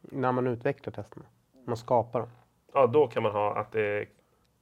När 0.00 0.32
man 0.32 0.46
utvecklar 0.46 0.92
testerna. 0.92 1.26
Man 1.64 1.76
skapar 1.76 2.20
dem. 2.20 2.30
Ja, 2.72 2.86
då 2.86 3.06
kan 3.06 3.22
man 3.22 3.32
ha 3.32 3.56
att 3.56 3.72
det... 3.72 4.06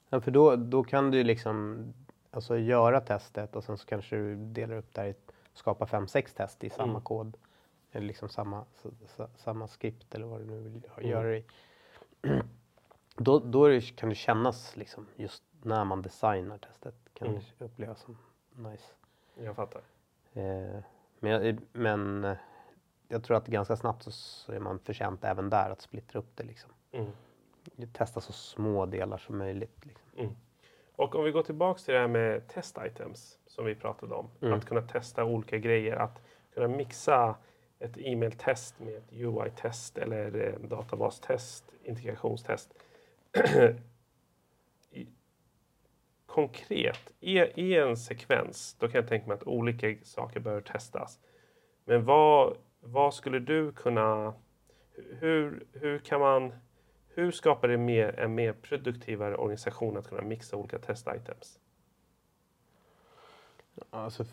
Ja, 0.08 0.20
för 0.20 0.30
då, 0.30 0.56
då 0.56 0.84
kan 0.84 1.10
du 1.10 1.22
liksom 1.24 1.84
alltså, 2.30 2.58
göra 2.58 3.00
testet 3.00 3.56
och 3.56 3.64
sen 3.64 3.78
så 3.78 3.86
kanske 3.86 4.16
du 4.16 4.36
delar 4.36 4.76
upp 4.76 4.94
det 4.94 5.00
här 5.00 5.08
i 5.08 5.14
skapa 5.52 5.86
fem, 5.86 6.08
sex 6.08 6.34
test 6.34 6.64
i 6.64 6.70
samma 6.70 6.90
mm. 6.90 7.02
kod. 7.02 7.36
Eller 7.92 8.06
liksom 8.06 8.28
samma, 8.28 8.64
samma 9.36 9.68
skript 9.68 10.14
eller 10.14 10.26
vad 10.26 10.40
du 10.40 10.44
nu 10.44 10.60
vill 10.60 10.82
mm. 10.96 11.10
göra 11.10 11.36
i. 11.36 11.44
då 13.16 13.38
då 13.38 13.68
det, 13.68 13.80
kan 13.80 14.08
det 14.08 14.14
kännas 14.14 14.76
liksom 14.76 15.06
just 15.16 15.42
när 15.62 15.84
man 15.84 16.02
designar 16.02 16.58
testet 16.58 16.94
kan 17.14 17.28
mm. 17.28 17.40
det 17.58 17.64
upplevas 17.64 18.00
som 18.00 18.18
nice. 18.52 18.92
Jag 19.34 19.56
fattar. 19.56 19.82
Eh, 20.32 20.80
men, 21.20 21.60
men 21.72 22.24
eh, 22.24 22.36
jag 23.08 23.24
tror 23.24 23.36
att 23.36 23.46
ganska 23.46 23.76
snabbt 23.76 24.02
så, 24.02 24.10
så 24.10 24.52
är 24.52 24.60
man 24.60 24.78
förtjänt 24.78 25.24
även 25.24 25.50
där 25.50 25.70
att 25.70 25.80
splittra 25.80 26.18
upp 26.18 26.36
det 26.36 26.44
liksom. 26.44 26.70
Mm. 26.92 27.12
Testa 27.92 28.20
så 28.20 28.32
små 28.32 28.86
delar 28.86 29.18
som 29.18 29.38
möjligt. 29.38 29.86
Liksom. 29.86 30.18
Mm. 30.18 30.36
Och 31.00 31.14
om 31.14 31.24
vi 31.24 31.30
går 31.30 31.42
tillbaks 31.42 31.84
till 31.84 31.94
det 31.94 32.00
här 32.00 32.08
med 32.08 32.48
test 32.48 32.78
items 32.86 33.38
som 33.46 33.64
vi 33.64 33.74
pratade 33.74 34.14
om. 34.14 34.30
Mm. 34.42 34.54
Att 34.54 34.64
kunna 34.64 34.82
testa 34.82 35.24
olika 35.24 35.58
grejer. 35.58 35.96
Att 35.96 36.22
kunna 36.54 36.68
mixa 36.68 37.36
ett 37.78 37.98
e-mail-test 37.98 38.80
med 38.80 38.96
ett 38.96 39.12
UI-test 39.12 39.98
eller 39.98 40.58
databastest, 40.58 41.64
integrationstest. 41.84 42.74
Konkret, 46.26 47.12
i, 47.20 47.38
i 47.38 47.76
en 47.76 47.96
sekvens, 47.96 48.76
då 48.78 48.88
kan 48.88 49.00
jag 49.00 49.08
tänka 49.08 49.26
mig 49.26 49.34
att 49.34 49.46
olika 49.46 49.94
saker 50.02 50.40
behöver 50.40 50.62
testas. 50.62 51.20
Men 51.84 52.04
vad, 52.04 52.56
vad 52.80 53.14
skulle 53.14 53.38
du 53.38 53.72
kunna... 53.72 54.34
Hur, 55.18 55.64
hur 55.72 55.98
kan 55.98 56.20
man... 56.20 56.52
Hur 57.14 57.30
skapar 57.30 57.68
det 57.68 57.76
mer, 57.76 58.20
en 58.20 58.34
mer 58.34 58.52
produktivare 58.52 59.36
organisation 59.36 59.96
att 59.96 60.08
kunna 60.08 60.22
mixa 60.22 60.56
olika 60.56 60.78
test-items? 60.78 61.58
Alltså, 63.90 64.24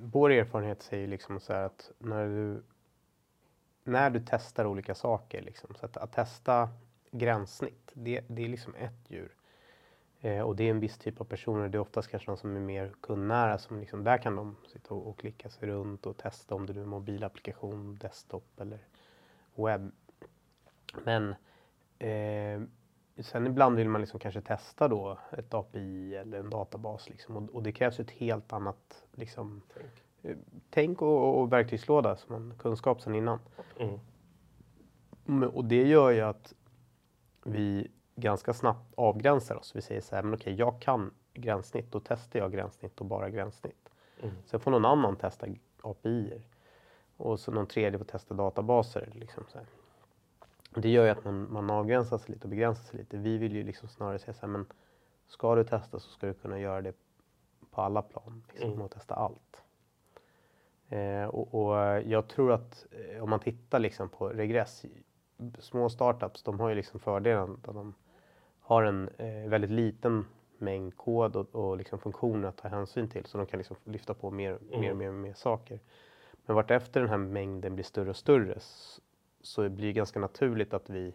vår 0.00 0.30
erfarenhet 0.30 0.82
säger 0.82 1.08
liksom 1.08 1.40
så 1.40 1.52
här 1.52 1.62
att 1.62 1.92
när 1.98 2.26
du, 2.26 2.62
när 3.84 4.10
du 4.10 4.22
testar 4.26 4.64
olika 4.64 4.94
saker, 4.94 5.42
liksom, 5.42 5.74
så 5.74 5.86
att, 5.86 5.96
att 5.96 6.12
testa 6.12 6.68
gränssnitt, 7.10 7.92
det, 7.94 8.24
det 8.28 8.44
är 8.44 8.48
liksom 8.48 8.74
ett 8.74 9.10
djur. 9.10 9.34
Eh, 10.20 10.40
och 10.40 10.56
det 10.56 10.64
är 10.64 10.70
en 10.70 10.80
viss 10.80 10.98
typ 10.98 11.20
av 11.20 11.24
personer, 11.24 11.68
det 11.68 11.78
är 11.78 11.80
oftast 11.80 12.08
kanske 12.08 12.30
de 12.30 12.36
som 12.36 12.56
är 12.56 12.60
mer 12.60 12.92
kundnära, 13.00 13.58
som 13.58 13.80
liksom, 13.80 14.04
där 14.04 14.18
kan 14.18 14.36
de 14.36 14.56
sitta 14.72 14.94
och, 14.94 15.08
och 15.08 15.18
klicka 15.18 15.50
sig 15.50 15.68
runt 15.68 16.06
och 16.06 16.16
testa 16.16 16.54
om 16.54 16.66
det 16.66 16.72
nu 16.72 16.80
är 16.80 16.86
mobilapplikation, 16.86 17.98
desktop 18.00 18.60
eller 18.60 18.78
webb. 19.54 19.92
Men 21.04 21.34
eh, 22.08 22.60
Sen 23.22 23.46
ibland 23.46 23.76
vill 23.76 23.88
man 23.88 24.00
liksom 24.00 24.20
kanske 24.20 24.40
testa 24.40 24.88
då 24.88 25.18
ett 25.32 25.54
API 25.54 26.14
eller 26.14 26.38
en 26.38 26.50
databas 26.50 27.08
liksom, 27.08 27.36
och, 27.36 27.54
och 27.54 27.62
det 27.62 27.72
krävs 27.72 28.00
ett 28.00 28.10
helt 28.10 28.52
annat 28.52 29.04
liksom, 29.12 29.62
Tänk. 29.74 29.92
eh, 30.22 30.36
tänk 30.70 31.02
och, 31.02 31.40
och 31.40 31.52
verktygslåda, 31.52 32.16
som 32.16 32.34
en 32.34 32.54
kunskap 32.58 33.00
sedan 33.00 33.14
innan. 33.14 33.38
Mm. 33.78 35.50
Och 35.50 35.64
det 35.64 35.82
gör 35.88 36.10
ju 36.10 36.20
att 36.20 36.54
vi 37.44 37.90
ganska 38.16 38.54
snabbt 38.54 38.94
avgränsar 38.94 39.54
oss. 39.54 39.76
Vi 39.76 39.82
säger 39.82 40.00
så 40.00 40.14
här, 40.16 40.22
men 40.22 40.34
okej, 40.34 40.54
jag 40.54 40.80
kan 40.80 41.10
gränssnitt, 41.34 41.92
då 41.92 42.00
testar 42.00 42.38
jag 42.38 42.52
gränssnitt 42.52 43.00
och 43.00 43.06
bara 43.06 43.30
gränssnitt. 43.30 43.90
Mm. 44.22 44.34
Sen 44.44 44.60
får 44.60 44.70
någon 44.70 44.84
annan 44.84 45.16
testa 45.16 45.46
API 45.82 46.42
och 47.16 47.40
så 47.40 47.52
någon 47.52 47.66
tredje 47.66 47.98
får 47.98 48.04
testa 48.04 48.34
databaser. 48.34 49.08
Liksom 49.14 49.44
så 49.48 49.58
här. 49.58 49.66
Det 50.74 50.88
gör 50.88 51.04
ju 51.04 51.10
att 51.10 51.24
man, 51.24 51.52
man 51.52 51.70
avgränsar 51.70 52.18
sig 52.18 52.32
lite 52.34 52.44
och 52.44 52.50
begränsar 52.50 52.84
sig 52.84 52.98
lite. 52.98 53.16
Vi 53.16 53.38
vill 53.38 53.52
ju 53.56 53.62
liksom 53.64 53.88
snarare 53.88 54.18
säga 54.18 54.34
så 54.34 54.40
här, 54.40 54.48
men 54.48 54.66
ska 55.26 55.54
du 55.54 55.64
testa 55.64 55.98
så 55.98 56.10
ska 56.10 56.26
du 56.26 56.34
kunna 56.34 56.58
göra 56.60 56.80
det 56.80 56.94
på 57.70 57.82
alla 57.82 58.02
plan 58.02 58.42
liksom, 58.52 58.70
Mm. 58.70 58.82
och 58.82 58.90
testa 58.90 59.14
allt. 59.14 59.62
Eh, 60.88 61.24
och, 61.24 61.54
och 61.54 62.02
jag 62.02 62.28
tror 62.28 62.52
att 62.52 62.86
eh, 62.90 63.22
om 63.22 63.30
man 63.30 63.40
tittar 63.40 63.78
liksom 63.78 64.08
på 64.08 64.28
regress, 64.28 64.84
små 65.58 65.88
startups, 65.88 66.42
de 66.42 66.60
har 66.60 66.68
ju 66.68 66.74
liksom 66.74 67.00
fördelen 67.00 67.58
att 67.64 67.74
de 67.74 67.94
har 68.60 68.82
en 68.82 69.08
eh, 69.08 69.48
väldigt 69.48 69.70
liten 69.70 70.26
mängd 70.58 70.96
kod 70.96 71.36
och, 71.36 71.54
och 71.54 71.76
liksom 71.76 71.98
funktioner 71.98 72.48
att 72.48 72.56
ta 72.56 72.68
hänsyn 72.68 73.08
till 73.08 73.24
så 73.26 73.38
de 73.38 73.46
kan 73.46 73.58
liksom 73.58 73.76
lyfta 73.84 74.14
på 74.14 74.30
mer, 74.30 74.58
mer 74.70 74.90
och 74.90 74.96
mer 74.96 75.08
och 75.08 75.14
mer 75.14 75.34
saker. 75.34 75.80
Men 76.46 76.56
vartefter 76.56 77.00
den 77.00 77.08
här 77.08 77.18
mängden 77.18 77.74
blir 77.74 77.84
större 77.84 78.10
och 78.10 78.16
större 78.16 78.58
så 79.40 79.68
blir 79.68 79.86
det 79.86 79.92
ganska 79.92 80.20
naturligt 80.20 80.74
att 80.74 80.90
vi 80.90 81.14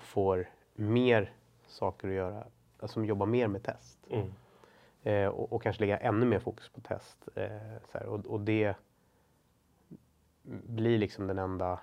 får 0.00 0.48
mer 0.74 1.32
saker 1.66 2.08
att 2.08 2.14
göra, 2.14 2.44
alltså 2.78 2.94
som 2.94 3.04
jobbar 3.04 3.26
mer 3.26 3.48
med 3.48 3.62
test. 3.62 3.98
Mm. 4.10 4.32
Eh, 5.02 5.28
och, 5.28 5.52
och 5.52 5.62
kanske 5.62 5.80
lägga 5.80 5.98
ännu 5.98 6.26
mer 6.26 6.38
fokus 6.38 6.68
på 6.68 6.80
test. 6.80 7.28
Eh, 7.34 7.48
så 7.92 7.98
här, 7.98 8.06
och, 8.06 8.26
och 8.26 8.40
det 8.40 8.74
blir 10.66 10.98
liksom 10.98 11.26
den 11.26 11.38
enda 11.38 11.80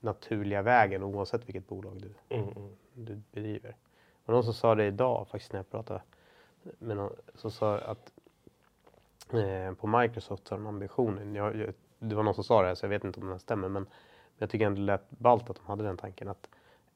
naturliga 0.00 0.62
vägen 0.62 1.02
oavsett 1.02 1.48
vilket 1.48 1.68
bolag 1.68 2.00
du, 2.02 2.36
Mm. 2.36 2.48
Mm. 2.48 2.76
du 2.94 3.22
bedriver. 3.32 3.76
Och 4.24 4.32
någon 4.32 4.44
som 4.44 4.54
sa 4.54 4.74
det 4.74 4.86
idag 4.86 5.28
faktiskt 5.28 5.52
när 5.52 5.58
jag 5.58 5.70
pratade 5.70 6.02
med 6.78 6.96
någon, 6.96 7.12
som 7.34 7.50
sa 7.50 7.78
att 7.78 8.12
eh, 9.32 9.74
på 9.74 9.86
Microsoft 9.86 10.48
har 10.48 10.56
de 10.56 10.66
ambitionen, 10.66 11.34
jag, 11.34 11.56
jag, 11.56 11.74
det 11.98 12.14
var 12.14 12.22
någon 12.22 12.34
som 12.34 12.44
sa 12.44 12.62
det 12.62 12.68
här 12.68 12.74
så 12.74 12.84
jag 12.84 12.90
vet 12.90 13.04
inte 13.04 13.20
om 13.20 13.26
det 13.26 13.32
här 13.32 13.38
stämmer 13.38 13.68
men 13.68 13.86
jag 14.38 14.50
tycker 14.50 14.66
ändå 14.66 14.80
det 14.80 14.86
lät 14.86 15.10
ballt 15.10 15.50
att 15.50 15.56
de 15.56 15.66
hade 15.66 15.84
den 15.84 15.96
tanken 15.96 16.28
att 16.28 16.48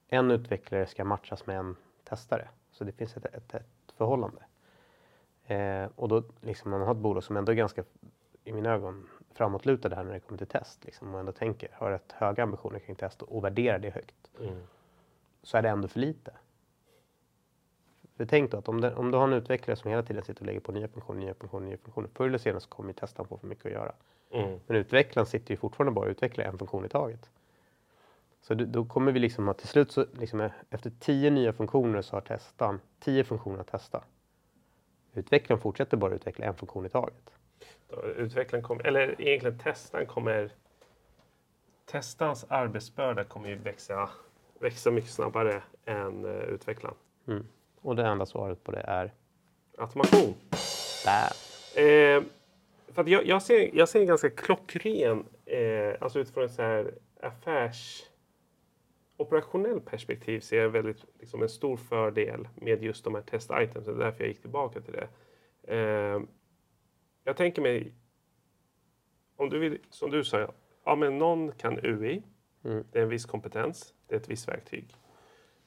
en 0.08 0.30
utvecklare 0.30 0.86
ska 0.86 1.04
matchas 1.04 1.46
med 1.46 1.58
en 1.58 1.76
testare. 2.04 2.48
Så 2.70 2.84
det 2.84 2.92
finns 2.92 3.16
ett, 3.16 3.24
ett, 3.24 3.54
ett 3.54 3.92
förhållande. 3.96 4.42
Eh, 5.46 5.88
och 5.96 6.08
då 6.08 6.22
liksom 6.40 6.70
man 6.70 6.80
har 6.80 6.92
ett 6.92 6.96
bolag 7.00 7.24
som 7.24 7.36
ändå 7.36 7.52
är 7.52 7.56
ganska, 7.56 7.84
i 8.44 8.52
mina 8.52 8.70
ögon, 8.70 9.08
framåtlutade 9.32 9.96
här 9.96 10.04
när 10.04 10.12
det 10.12 10.20
kommer 10.20 10.38
till 10.38 10.46
test 10.46 10.84
liksom, 10.84 11.14
och 11.14 11.20
ändå 11.20 11.32
tänker, 11.32 11.68
har 11.72 11.90
rätt 11.90 12.12
höga 12.12 12.42
ambitioner 12.42 12.78
kring 12.78 12.96
test 12.96 13.22
och, 13.22 13.36
och 13.36 13.44
värderar 13.44 13.78
det 13.78 13.90
högt 13.90 14.14
Mm. 14.40 14.62
så 15.42 15.58
är 15.58 15.62
det 15.62 15.68
ändå 15.68 15.88
för 15.88 16.00
lite. 16.00 16.32
För 18.16 18.26
tänk 18.26 18.50
då 18.50 18.58
att 18.58 18.68
om, 18.68 18.80
det, 18.80 18.94
om 18.94 19.10
du 19.10 19.18
har 19.18 19.24
en 19.24 19.32
utvecklare 19.32 19.76
som 19.76 19.90
hela 19.90 20.02
tiden 20.02 20.24
sitter 20.24 20.42
och 20.42 20.46
lägger 20.46 20.60
på 20.60 20.72
nya 20.72 20.88
funktioner, 20.88 21.20
nya 21.20 21.34
funktioner, 21.34 21.66
nya 21.66 21.76
funktioner. 21.76 22.08
Förr 22.14 22.26
eller 22.26 22.38
senare 22.38 22.60
så 22.60 22.68
kommer 22.68 22.90
ju 22.90 22.94
testaren 22.94 23.28
få 23.28 23.38
för 23.38 23.46
mycket 23.46 23.66
att 23.66 23.72
göra. 23.72 23.92
Mm. 24.30 24.60
Men 24.66 24.76
utvecklaren 24.76 25.26
sitter 25.26 25.50
ju 25.50 25.56
fortfarande 25.56 25.92
bara 25.92 26.04
och 26.04 26.10
utvecklar 26.10 26.44
en 26.44 26.58
funktion 26.58 26.84
i 26.84 26.88
taget. 26.88 27.30
Så 28.40 28.54
då, 28.54 28.84
kommer 28.84 29.12
vi 29.12 29.18
liksom 29.18 29.48
att 29.48 29.58
till 29.58 29.68
slut 29.68 29.92
så 29.92 30.06
liksom 30.12 30.40
eh, 30.40 30.50
efter 30.70 30.92
tio 31.00 31.30
nya 31.30 31.52
funktioner 31.52 32.02
så 32.02 32.16
har 32.16 32.20
testaren 32.20 32.80
tio 33.00 33.24
funktioner 33.24 33.60
att 33.60 33.66
testa. 33.66 34.04
Utvecklaren 35.14 35.60
fortsätter 35.60 35.96
bara 35.96 36.14
utveckla 36.14 36.46
en 36.46 36.54
funktion 36.54 36.86
i 36.86 36.88
taget. 36.88 37.30
Då 37.88 38.02
Utvecklaren 38.02 38.62
kommer, 38.62 38.86
eller 38.86 39.20
egentligen 39.20 39.58
testaren 39.58 40.06
kommer... 40.06 40.50
Testarens 41.86 42.44
arbetsbörda 42.48 43.24
kommer 43.24 43.48
ju 43.48 43.54
växa, 43.54 44.10
växa 44.60 44.90
mycket 44.90 45.10
snabbare 45.10 45.62
än 45.84 46.24
uh, 46.24 46.42
utvecklaren. 46.42 46.96
Mm. 47.26 47.46
Och 47.80 47.96
det 47.96 48.06
enda 48.06 48.26
svaret 48.26 48.64
på 48.64 48.72
det 48.72 48.80
är 48.80 49.12
Automation. 49.78 50.34
där. 51.04 51.32
Eh, 51.82 52.22
för 52.92 53.08
jag, 53.08 53.26
jag, 53.26 53.42
ser, 53.42 53.70
jag 53.76 53.88
ser 53.88 54.00
en 54.00 54.06
ganska 54.06 54.30
klockren, 54.30 55.26
eh, 55.46 55.94
alltså 56.00 56.18
utifrån 56.20 56.44
ett 56.44 56.52
så 56.52 56.62
här 56.62 56.94
affärs 57.20 58.04
operationell 59.16 59.80
perspektiv 59.80 60.40
ser 60.40 60.62
jag 60.62 60.68
väldigt 60.68 61.04
liksom 61.20 61.42
en 61.42 61.48
stor 61.48 61.76
fördel 61.76 62.48
med 62.54 62.82
just 62.82 63.04
de 63.04 63.14
här 63.14 63.22
test 63.22 63.50
items. 63.54 63.86
Det 63.86 63.92
är 63.92 63.96
därför 63.96 64.24
jag 64.24 64.28
gick 64.28 64.40
tillbaka 64.40 64.80
till 64.80 64.92
det. 64.94 65.08
Eh, 65.76 66.20
jag 67.24 67.36
tänker 67.36 67.62
mig, 67.62 67.94
om 69.36 69.50
du 69.50 69.58
vill, 69.58 69.78
som 69.90 70.10
du 70.10 70.24
sa, 70.24 70.52
ja 70.84 70.96
men 70.96 71.18
någon 71.18 71.52
kan 71.52 71.78
UI, 71.84 72.22
Mm. 72.64 72.84
det 72.92 72.98
är 72.98 73.02
en 73.02 73.08
viss 73.08 73.26
kompetens, 73.26 73.94
det 74.06 74.14
är 74.14 74.20
ett 74.20 74.28
visst 74.28 74.48
verktyg. 74.48 74.94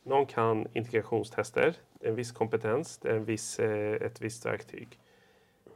Någon 0.04 0.26
kan 0.26 0.68
integrationstester, 0.74 1.76
det 2.00 2.06
är 2.06 2.10
en 2.10 2.16
viss 2.16 2.32
kompetens, 2.32 2.98
det 2.98 3.10
är 3.10 3.16
en 3.16 3.26
viss, 3.26 3.60
eh, 3.60 3.94
ett 3.94 4.22
visst 4.22 4.46
verktyg. 4.46 5.00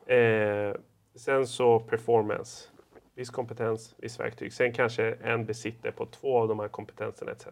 Eh, 0.05 0.73
sen 1.15 1.47
så 1.47 1.79
performance, 1.79 2.69
viss 3.13 3.29
kompetens, 3.29 3.95
viss 3.97 4.19
verktyg. 4.19 4.53
Sen 4.53 4.73
kanske 4.73 5.13
en 5.13 5.45
besitter 5.45 5.91
på 5.91 6.05
två 6.05 6.37
av 6.37 6.47
de 6.47 6.59
här 6.59 6.67
kompetenserna 6.67 7.31
etc. 7.31 7.47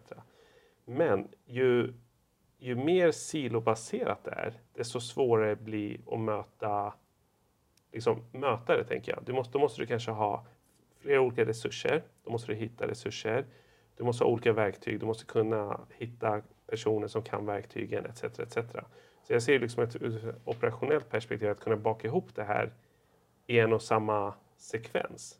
Men 0.84 1.28
ju, 1.44 1.92
ju 2.58 2.74
mer 2.74 3.10
silobaserat 3.10 4.24
det 4.24 4.30
är, 4.30 4.54
desto 4.74 5.00
svårare 5.00 5.56
blir 5.56 6.00
att 6.06 6.20
möta, 6.20 6.94
liksom, 7.92 8.24
möta 8.32 8.76
det 8.76 8.84
tänker 8.84 9.12
jag. 9.12 9.24
Du 9.24 9.32
måste, 9.32 9.52
då 9.52 9.58
måste 9.58 9.82
du 9.82 9.86
kanske 9.86 10.10
ha 10.10 10.46
flera 10.98 11.20
olika 11.20 11.44
resurser. 11.44 12.02
Då 12.24 12.30
måste 12.30 12.52
du 12.52 12.56
hitta 12.56 12.88
resurser. 12.88 13.46
Du 13.96 14.04
måste 14.04 14.24
ha 14.24 14.30
olika 14.30 14.52
verktyg. 14.52 15.00
Du 15.00 15.06
måste 15.06 15.24
kunna 15.24 15.80
hitta 15.90 16.42
personer 16.66 17.06
som 17.06 17.22
kan 17.22 17.46
verktygen 17.46 18.06
etc. 18.06 18.24
etc. 18.24 18.56
Så 19.22 19.32
jag 19.32 19.42
ser 19.42 19.58
liksom 19.58 19.82
ett 19.82 19.96
ur 19.96 20.28
ett 20.28 20.36
operationellt 20.44 21.10
perspektiv 21.10 21.50
att 21.50 21.60
kunna 21.60 21.76
baka 21.76 22.08
ihop 22.08 22.34
det 22.34 22.44
här 22.44 22.72
i 23.46 23.58
en 23.58 23.72
och 23.72 23.82
samma 23.82 24.34
sekvens 24.56 25.38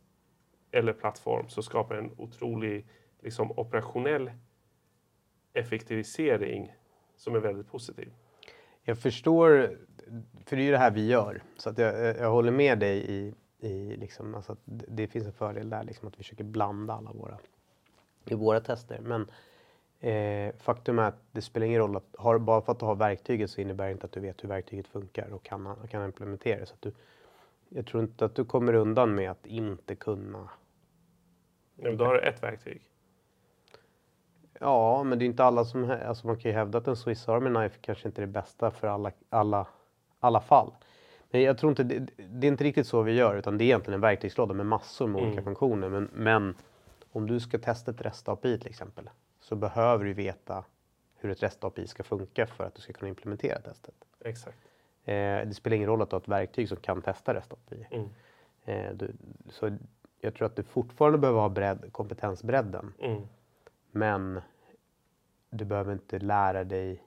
eller 0.71 0.93
plattform 0.93 1.49
så 1.49 1.63
skapar 1.63 1.95
en 1.95 2.11
otrolig 2.17 2.87
liksom, 3.23 3.51
operationell 3.51 4.31
effektivisering 5.53 6.75
som 7.17 7.35
är 7.35 7.39
väldigt 7.41 7.71
positiv. 7.71 8.13
Jag 8.83 8.99
förstår, 8.99 9.79
för 10.47 10.57
det 10.57 10.63
är 10.63 10.65
ju 10.65 10.71
det 10.71 10.79
här 10.79 10.91
vi 10.91 11.07
gör. 11.07 11.43
Så 11.57 11.71
att 11.71 11.79
jag, 11.79 12.17
jag 12.17 12.31
håller 12.31 12.53
med 12.53 12.79
dig 12.79 13.11
i, 13.11 13.35
i 13.59 13.97
liksom, 13.97 14.35
alltså 14.35 14.53
att 14.53 14.59
det 14.67 15.07
finns 15.07 15.27
en 15.27 15.33
fördel 15.33 15.71
där, 15.71 15.85
liksom 15.85 16.09
att 16.09 16.15
vi 16.15 16.17
försöker 16.17 16.45
blanda 16.45 16.95
alla 16.95 17.13
våra, 17.13 17.39
i 18.25 18.35
våra 18.35 18.61
tester. 18.61 19.01
Men 19.01 19.31
eh, 20.01 20.55
faktum 20.59 20.99
är 20.99 21.03
att 21.03 21.23
det 21.33 21.43
spelar 21.43 21.67
ingen 21.67 21.81
roll 21.81 21.97
att 21.97 22.17
har, 22.19 22.39
bara 22.39 22.61
för 22.61 22.73
att 22.73 22.79
du 22.79 22.85
har 22.85 22.95
verktyget 22.95 23.51
så 23.51 23.61
innebär 23.61 23.87
det 23.87 23.93
inte 23.93 24.07
att 24.07 24.13
du 24.13 24.21
vet 24.21 24.45
hur 24.45 24.49
verktyget 24.49 24.87
funkar 24.87 25.33
och 25.33 25.43
kan, 25.43 25.77
kan 25.91 26.05
implementera 26.05 26.61
det. 26.61 26.67
Så 26.67 26.75
att 26.75 26.83
du, 26.83 26.93
jag 27.69 27.87
tror 27.87 28.03
inte 28.03 28.25
att 28.25 28.35
du 28.35 28.45
kommer 28.45 28.75
undan 28.75 29.15
med 29.15 29.31
att 29.31 29.47
inte 29.47 29.95
kunna. 29.95 30.49
Nu, 31.75 31.97
då 31.97 32.05
har 32.05 32.15
du 32.15 32.21
ett 32.21 32.43
verktyg. 32.43 32.83
Ja, 34.61 35.05
men 35.05 35.19
det 35.19 35.25
är 35.25 35.27
inte 35.27 35.45
alla 35.45 35.65
som... 35.65 35.91
Alltså 36.07 36.27
man 36.27 36.37
kan 36.37 36.51
ju 36.51 36.57
hävda 36.57 36.79
att 36.79 36.87
en 36.89 36.97
Swiss 36.97 37.29
Army 37.29 37.51
Knife 37.51 37.79
kanske 37.81 38.09
inte 38.09 38.23
är 38.23 38.27
det 38.27 38.33
bästa 38.33 38.71
för 38.71 38.87
alla, 38.89 39.13
alla, 39.29 39.67
alla 40.21 40.41
fall. 40.41 40.73
Men 41.31 41.43
jag 41.43 41.59
tror 41.59 41.71
inte... 41.71 41.83
Det, 41.83 41.99
det 42.17 42.47
är 42.47 42.49
inte 42.49 42.65
riktigt 42.65 42.87
så 42.87 43.03
vi 43.03 43.13
gör, 43.13 43.37
utan 43.37 43.59
det 43.59 43.65
är 43.65 43.67
egentligen 43.67 43.95
en 43.95 44.01
verktygslåda 44.01 44.55
med 44.55 44.67
massor 44.67 45.07
med 45.07 45.23
olika 45.23 45.33
Mm. 45.33 45.45
funktioner. 45.45 45.89
Men, 45.89 46.11
men 46.13 46.55
om 47.13 47.27
du 47.27 47.41
ska 47.41 47.59
testa 47.59 47.91
ett 47.91 48.01
REST-API 48.01 48.59
till 48.59 48.71
exempel, 48.71 49.11
så 49.41 49.57
behöver 49.57 50.05
du 50.05 50.13
veta 50.13 50.65
hur 51.17 51.31
ett 51.31 51.43
REST-API 51.43 51.87
ska 51.87 52.03
funka 52.03 52.47
för 52.47 52.65
att 52.65 52.75
du 52.75 52.81
ska 52.83 52.93
kunna 52.93 53.09
implementera 53.09 53.61
testet. 53.61 53.95
Exakt. 54.21 54.59
Eh, 55.05 55.47
det 55.47 55.55
spelar 55.55 55.77
ingen 55.77 55.89
roll 55.89 56.03
att 56.03 56.11
du 56.11 56.17
har 56.17 56.21
ett 56.21 56.29
verktyg 56.29 56.69
som 56.69 56.77
kan 56.77 57.03
testa 57.03 57.35
REST-API. 57.35 57.87
Mm. 57.91 58.09
Eh, 58.65 58.95
du, 58.95 59.13
så 59.49 59.77
jag 60.21 60.35
tror 60.35 60.47
att 60.47 60.57
du 60.57 60.63
fortfarande 60.63 61.19
behöver 61.19 61.41
ha 61.41 61.49
bredd, 61.49 61.89
kompetensbredden. 61.93 62.93
Mm. 63.01 63.23
Men 63.91 64.41
du 65.51 65.65
behöver 65.65 65.93
inte 65.93 66.19
lära 66.19 66.65
dig 66.65 67.03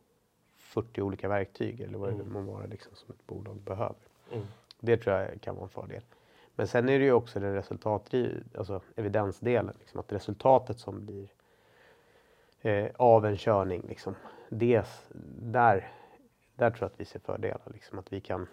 40 0.55 1.01
olika 1.01 1.29
verktyg 1.29 1.81
eller 1.81 1.97
vad 1.97 2.09
det 2.09 2.13
Mm. 2.23 2.33
må 2.33 2.41
vara 2.41 2.65
liksom, 2.65 2.95
som 2.95 3.13
ett 3.15 3.27
bolag 3.27 3.57
behöver. 3.57 3.95
Mm. 4.31 4.45
Det 4.79 4.97
tror 4.97 5.15
jag 5.15 5.41
kan 5.41 5.55
vara 5.55 5.63
en 5.63 5.69
fördel. 5.69 6.01
Men 6.55 6.67
sen 6.67 6.89
är 6.89 6.99
det 6.99 7.05
ju 7.05 7.11
också 7.11 7.39
det 7.39 7.55
resultat, 7.55 8.13
alltså 8.57 8.81
evidensdelen. 8.95 9.75
Liksom, 9.79 9.99
att 9.99 10.11
resultatet 10.11 10.79
som 10.79 11.05
blir 11.05 11.27
eh, 12.61 12.91
av 12.95 13.25
en 13.25 13.37
körning, 13.37 13.83
liksom, 13.87 14.15
det, 14.49 14.85
där, 15.41 15.87
där 16.57 16.69
tror 16.69 16.81
jag 16.81 16.91
att 16.91 16.99
vi 16.99 17.05
ser 17.05 17.19
fördelar. 17.19 17.61
Liksom, 17.73 17.99
att 17.99 18.13
vi 18.13 18.21
kan, 18.21 18.47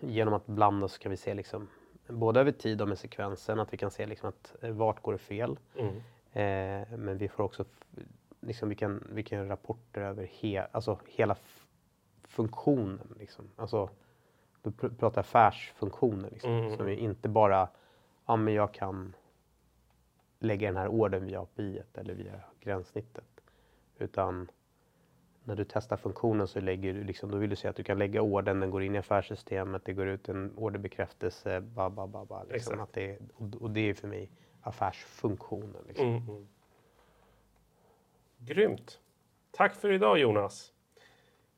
genom 0.00 0.34
att 0.34 0.46
blanda 0.46 0.88
så 0.88 0.98
kan 0.98 1.10
vi 1.10 1.16
se 1.16 1.34
liksom, 1.34 1.68
både 2.06 2.40
över 2.40 2.52
tid 2.52 2.82
och 2.82 2.88
med 2.88 2.98
sekvensen, 2.98 3.60
att 3.60 3.72
vi 3.72 3.76
kan 3.76 3.90
se 3.90 4.06
liksom, 4.06 4.28
att 4.28 4.54
eh, 4.60 4.70
vart 4.70 5.02
går 5.02 5.12
det 5.12 5.18
fel. 5.18 5.58
Mm. 5.76 5.96
Eh, 6.32 6.98
men 6.98 7.18
vi 7.18 7.28
får 7.28 7.44
också, 7.44 7.64
liksom, 8.40 8.68
vi, 8.68 8.74
kan, 8.74 9.04
vi 9.12 9.22
kan 9.22 9.38
göra 9.38 9.48
rapporter 9.48 10.00
över 10.00 10.30
he, 10.40 10.66
alltså, 10.72 10.98
hela 11.06 11.36
funktionen. 12.24 13.14
Liksom. 13.18 13.50
Alltså, 13.56 13.90
då 14.62 14.70
pr- 14.70 14.96
pratar 14.98 15.20
affärsfunktioner. 15.20 16.30
Liksom. 16.30 16.50
Mm. 16.52 16.86
Vi 16.86 16.96
inte 16.96 17.28
bara, 17.28 17.68
ja 18.26 18.36
men 18.36 18.54
jag 18.54 18.74
kan 18.74 19.14
lägga 20.38 20.68
den 20.68 20.76
här 20.76 20.88
ordern 20.88 21.26
via 21.26 21.40
API 21.40 21.82
eller 21.94 22.14
via 22.14 22.40
gränssnittet. 22.60 23.40
Utan 23.98 24.50
när 25.44 25.56
du 25.56 25.64
testar 25.64 25.96
funktionen 25.96 26.48
så 26.48 26.60
lägger 26.60 26.94
du 26.94 27.04
liksom, 27.04 27.30
då 27.30 27.38
vill 27.38 27.50
du 27.50 27.56
se 27.56 27.68
att 27.68 27.76
du 27.76 27.82
kan 27.82 27.98
lägga 27.98 28.22
ordern, 28.22 28.60
den 28.60 28.70
går 28.70 28.82
in 28.82 28.94
i 28.94 28.98
affärssystemet, 28.98 29.84
det 29.84 29.92
går 29.92 30.06
ut 30.06 30.28
en 30.28 30.52
orderbekräftelse, 30.56 31.60
ba, 31.60 31.90
ba, 31.90 32.06
ba, 32.06 32.24
ba, 32.24 32.44
liksom. 32.50 32.80
Att 32.80 32.92
det, 32.92 33.18
och, 33.34 33.54
och 33.60 33.70
det 33.70 33.80
är 33.80 33.94
för 33.94 34.08
mig 34.08 34.30
affärsfunktionen. 34.62 35.84
Liksom. 35.88 36.06
Mm. 36.06 36.28
Mm. 36.28 36.46
Grymt. 38.38 39.00
Tack 39.50 39.74
för 39.74 39.92
idag 39.92 40.18
Jonas. 40.18 40.72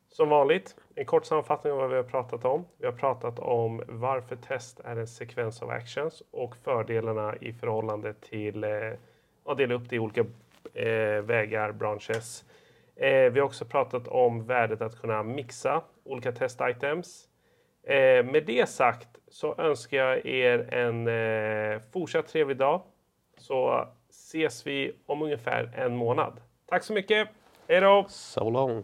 Som 0.09 0.29
vanligt, 0.29 0.75
en 0.95 1.05
kort 1.05 1.25
sammanfattning 1.25 1.73
av 1.73 1.79
vad 1.79 1.89
vi 1.89 1.95
har 1.95 2.03
pratat 2.03 2.45
om. 2.45 2.65
Vi 2.77 2.85
har 2.85 2.93
pratat 2.93 3.39
om 3.39 3.83
varför 3.87 4.35
test 4.35 4.79
är 4.79 4.95
en 4.95 5.07
sekvens 5.07 5.61
av 5.61 5.69
actions 5.69 6.23
och 6.31 6.55
fördelarna 6.55 7.35
i 7.35 7.53
förhållande 7.53 8.13
till 8.13 8.63
eh, 8.63 8.91
att 9.45 9.57
dela 9.57 9.73
upp 9.73 9.89
det 9.89 9.95
i 9.95 9.99
olika 9.99 10.21
eh, 10.73 11.21
vägar, 11.21 11.71
branches. 11.71 12.45
Eh, 12.95 13.31
vi 13.31 13.39
har 13.39 13.45
också 13.45 13.65
pratat 13.65 14.07
om 14.07 14.45
värdet 14.45 14.81
att 14.81 15.01
kunna 15.01 15.23
mixa 15.23 15.81
olika 16.03 16.31
test-items. 16.31 17.27
Eh, 17.83 18.25
med 18.25 18.43
det 18.45 18.69
sagt 18.69 19.07
så 19.27 19.55
önskar 19.57 19.97
jag 19.97 20.25
er 20.25 20.73
en 20.73 21.07
eh, 21.07 21.81
fortsatt 21.93 22.27
trevlig 22.27 22.57
dag. 22.57 22.81
Så 23.37 23.87
ses 24.09 24.67
vi 24.67 24.95
om 25.05 25.21
ungefär 25.21 25.71
en 25.75 25.95
månad. 25.95 26.41
Tack 26.69 26.83
så 26.83 26.93
mycket. 26.93 27.29
Hej 27.67 27.81
då! 27.81 28.05
So 28.09 28.49
long! 28.49 28.83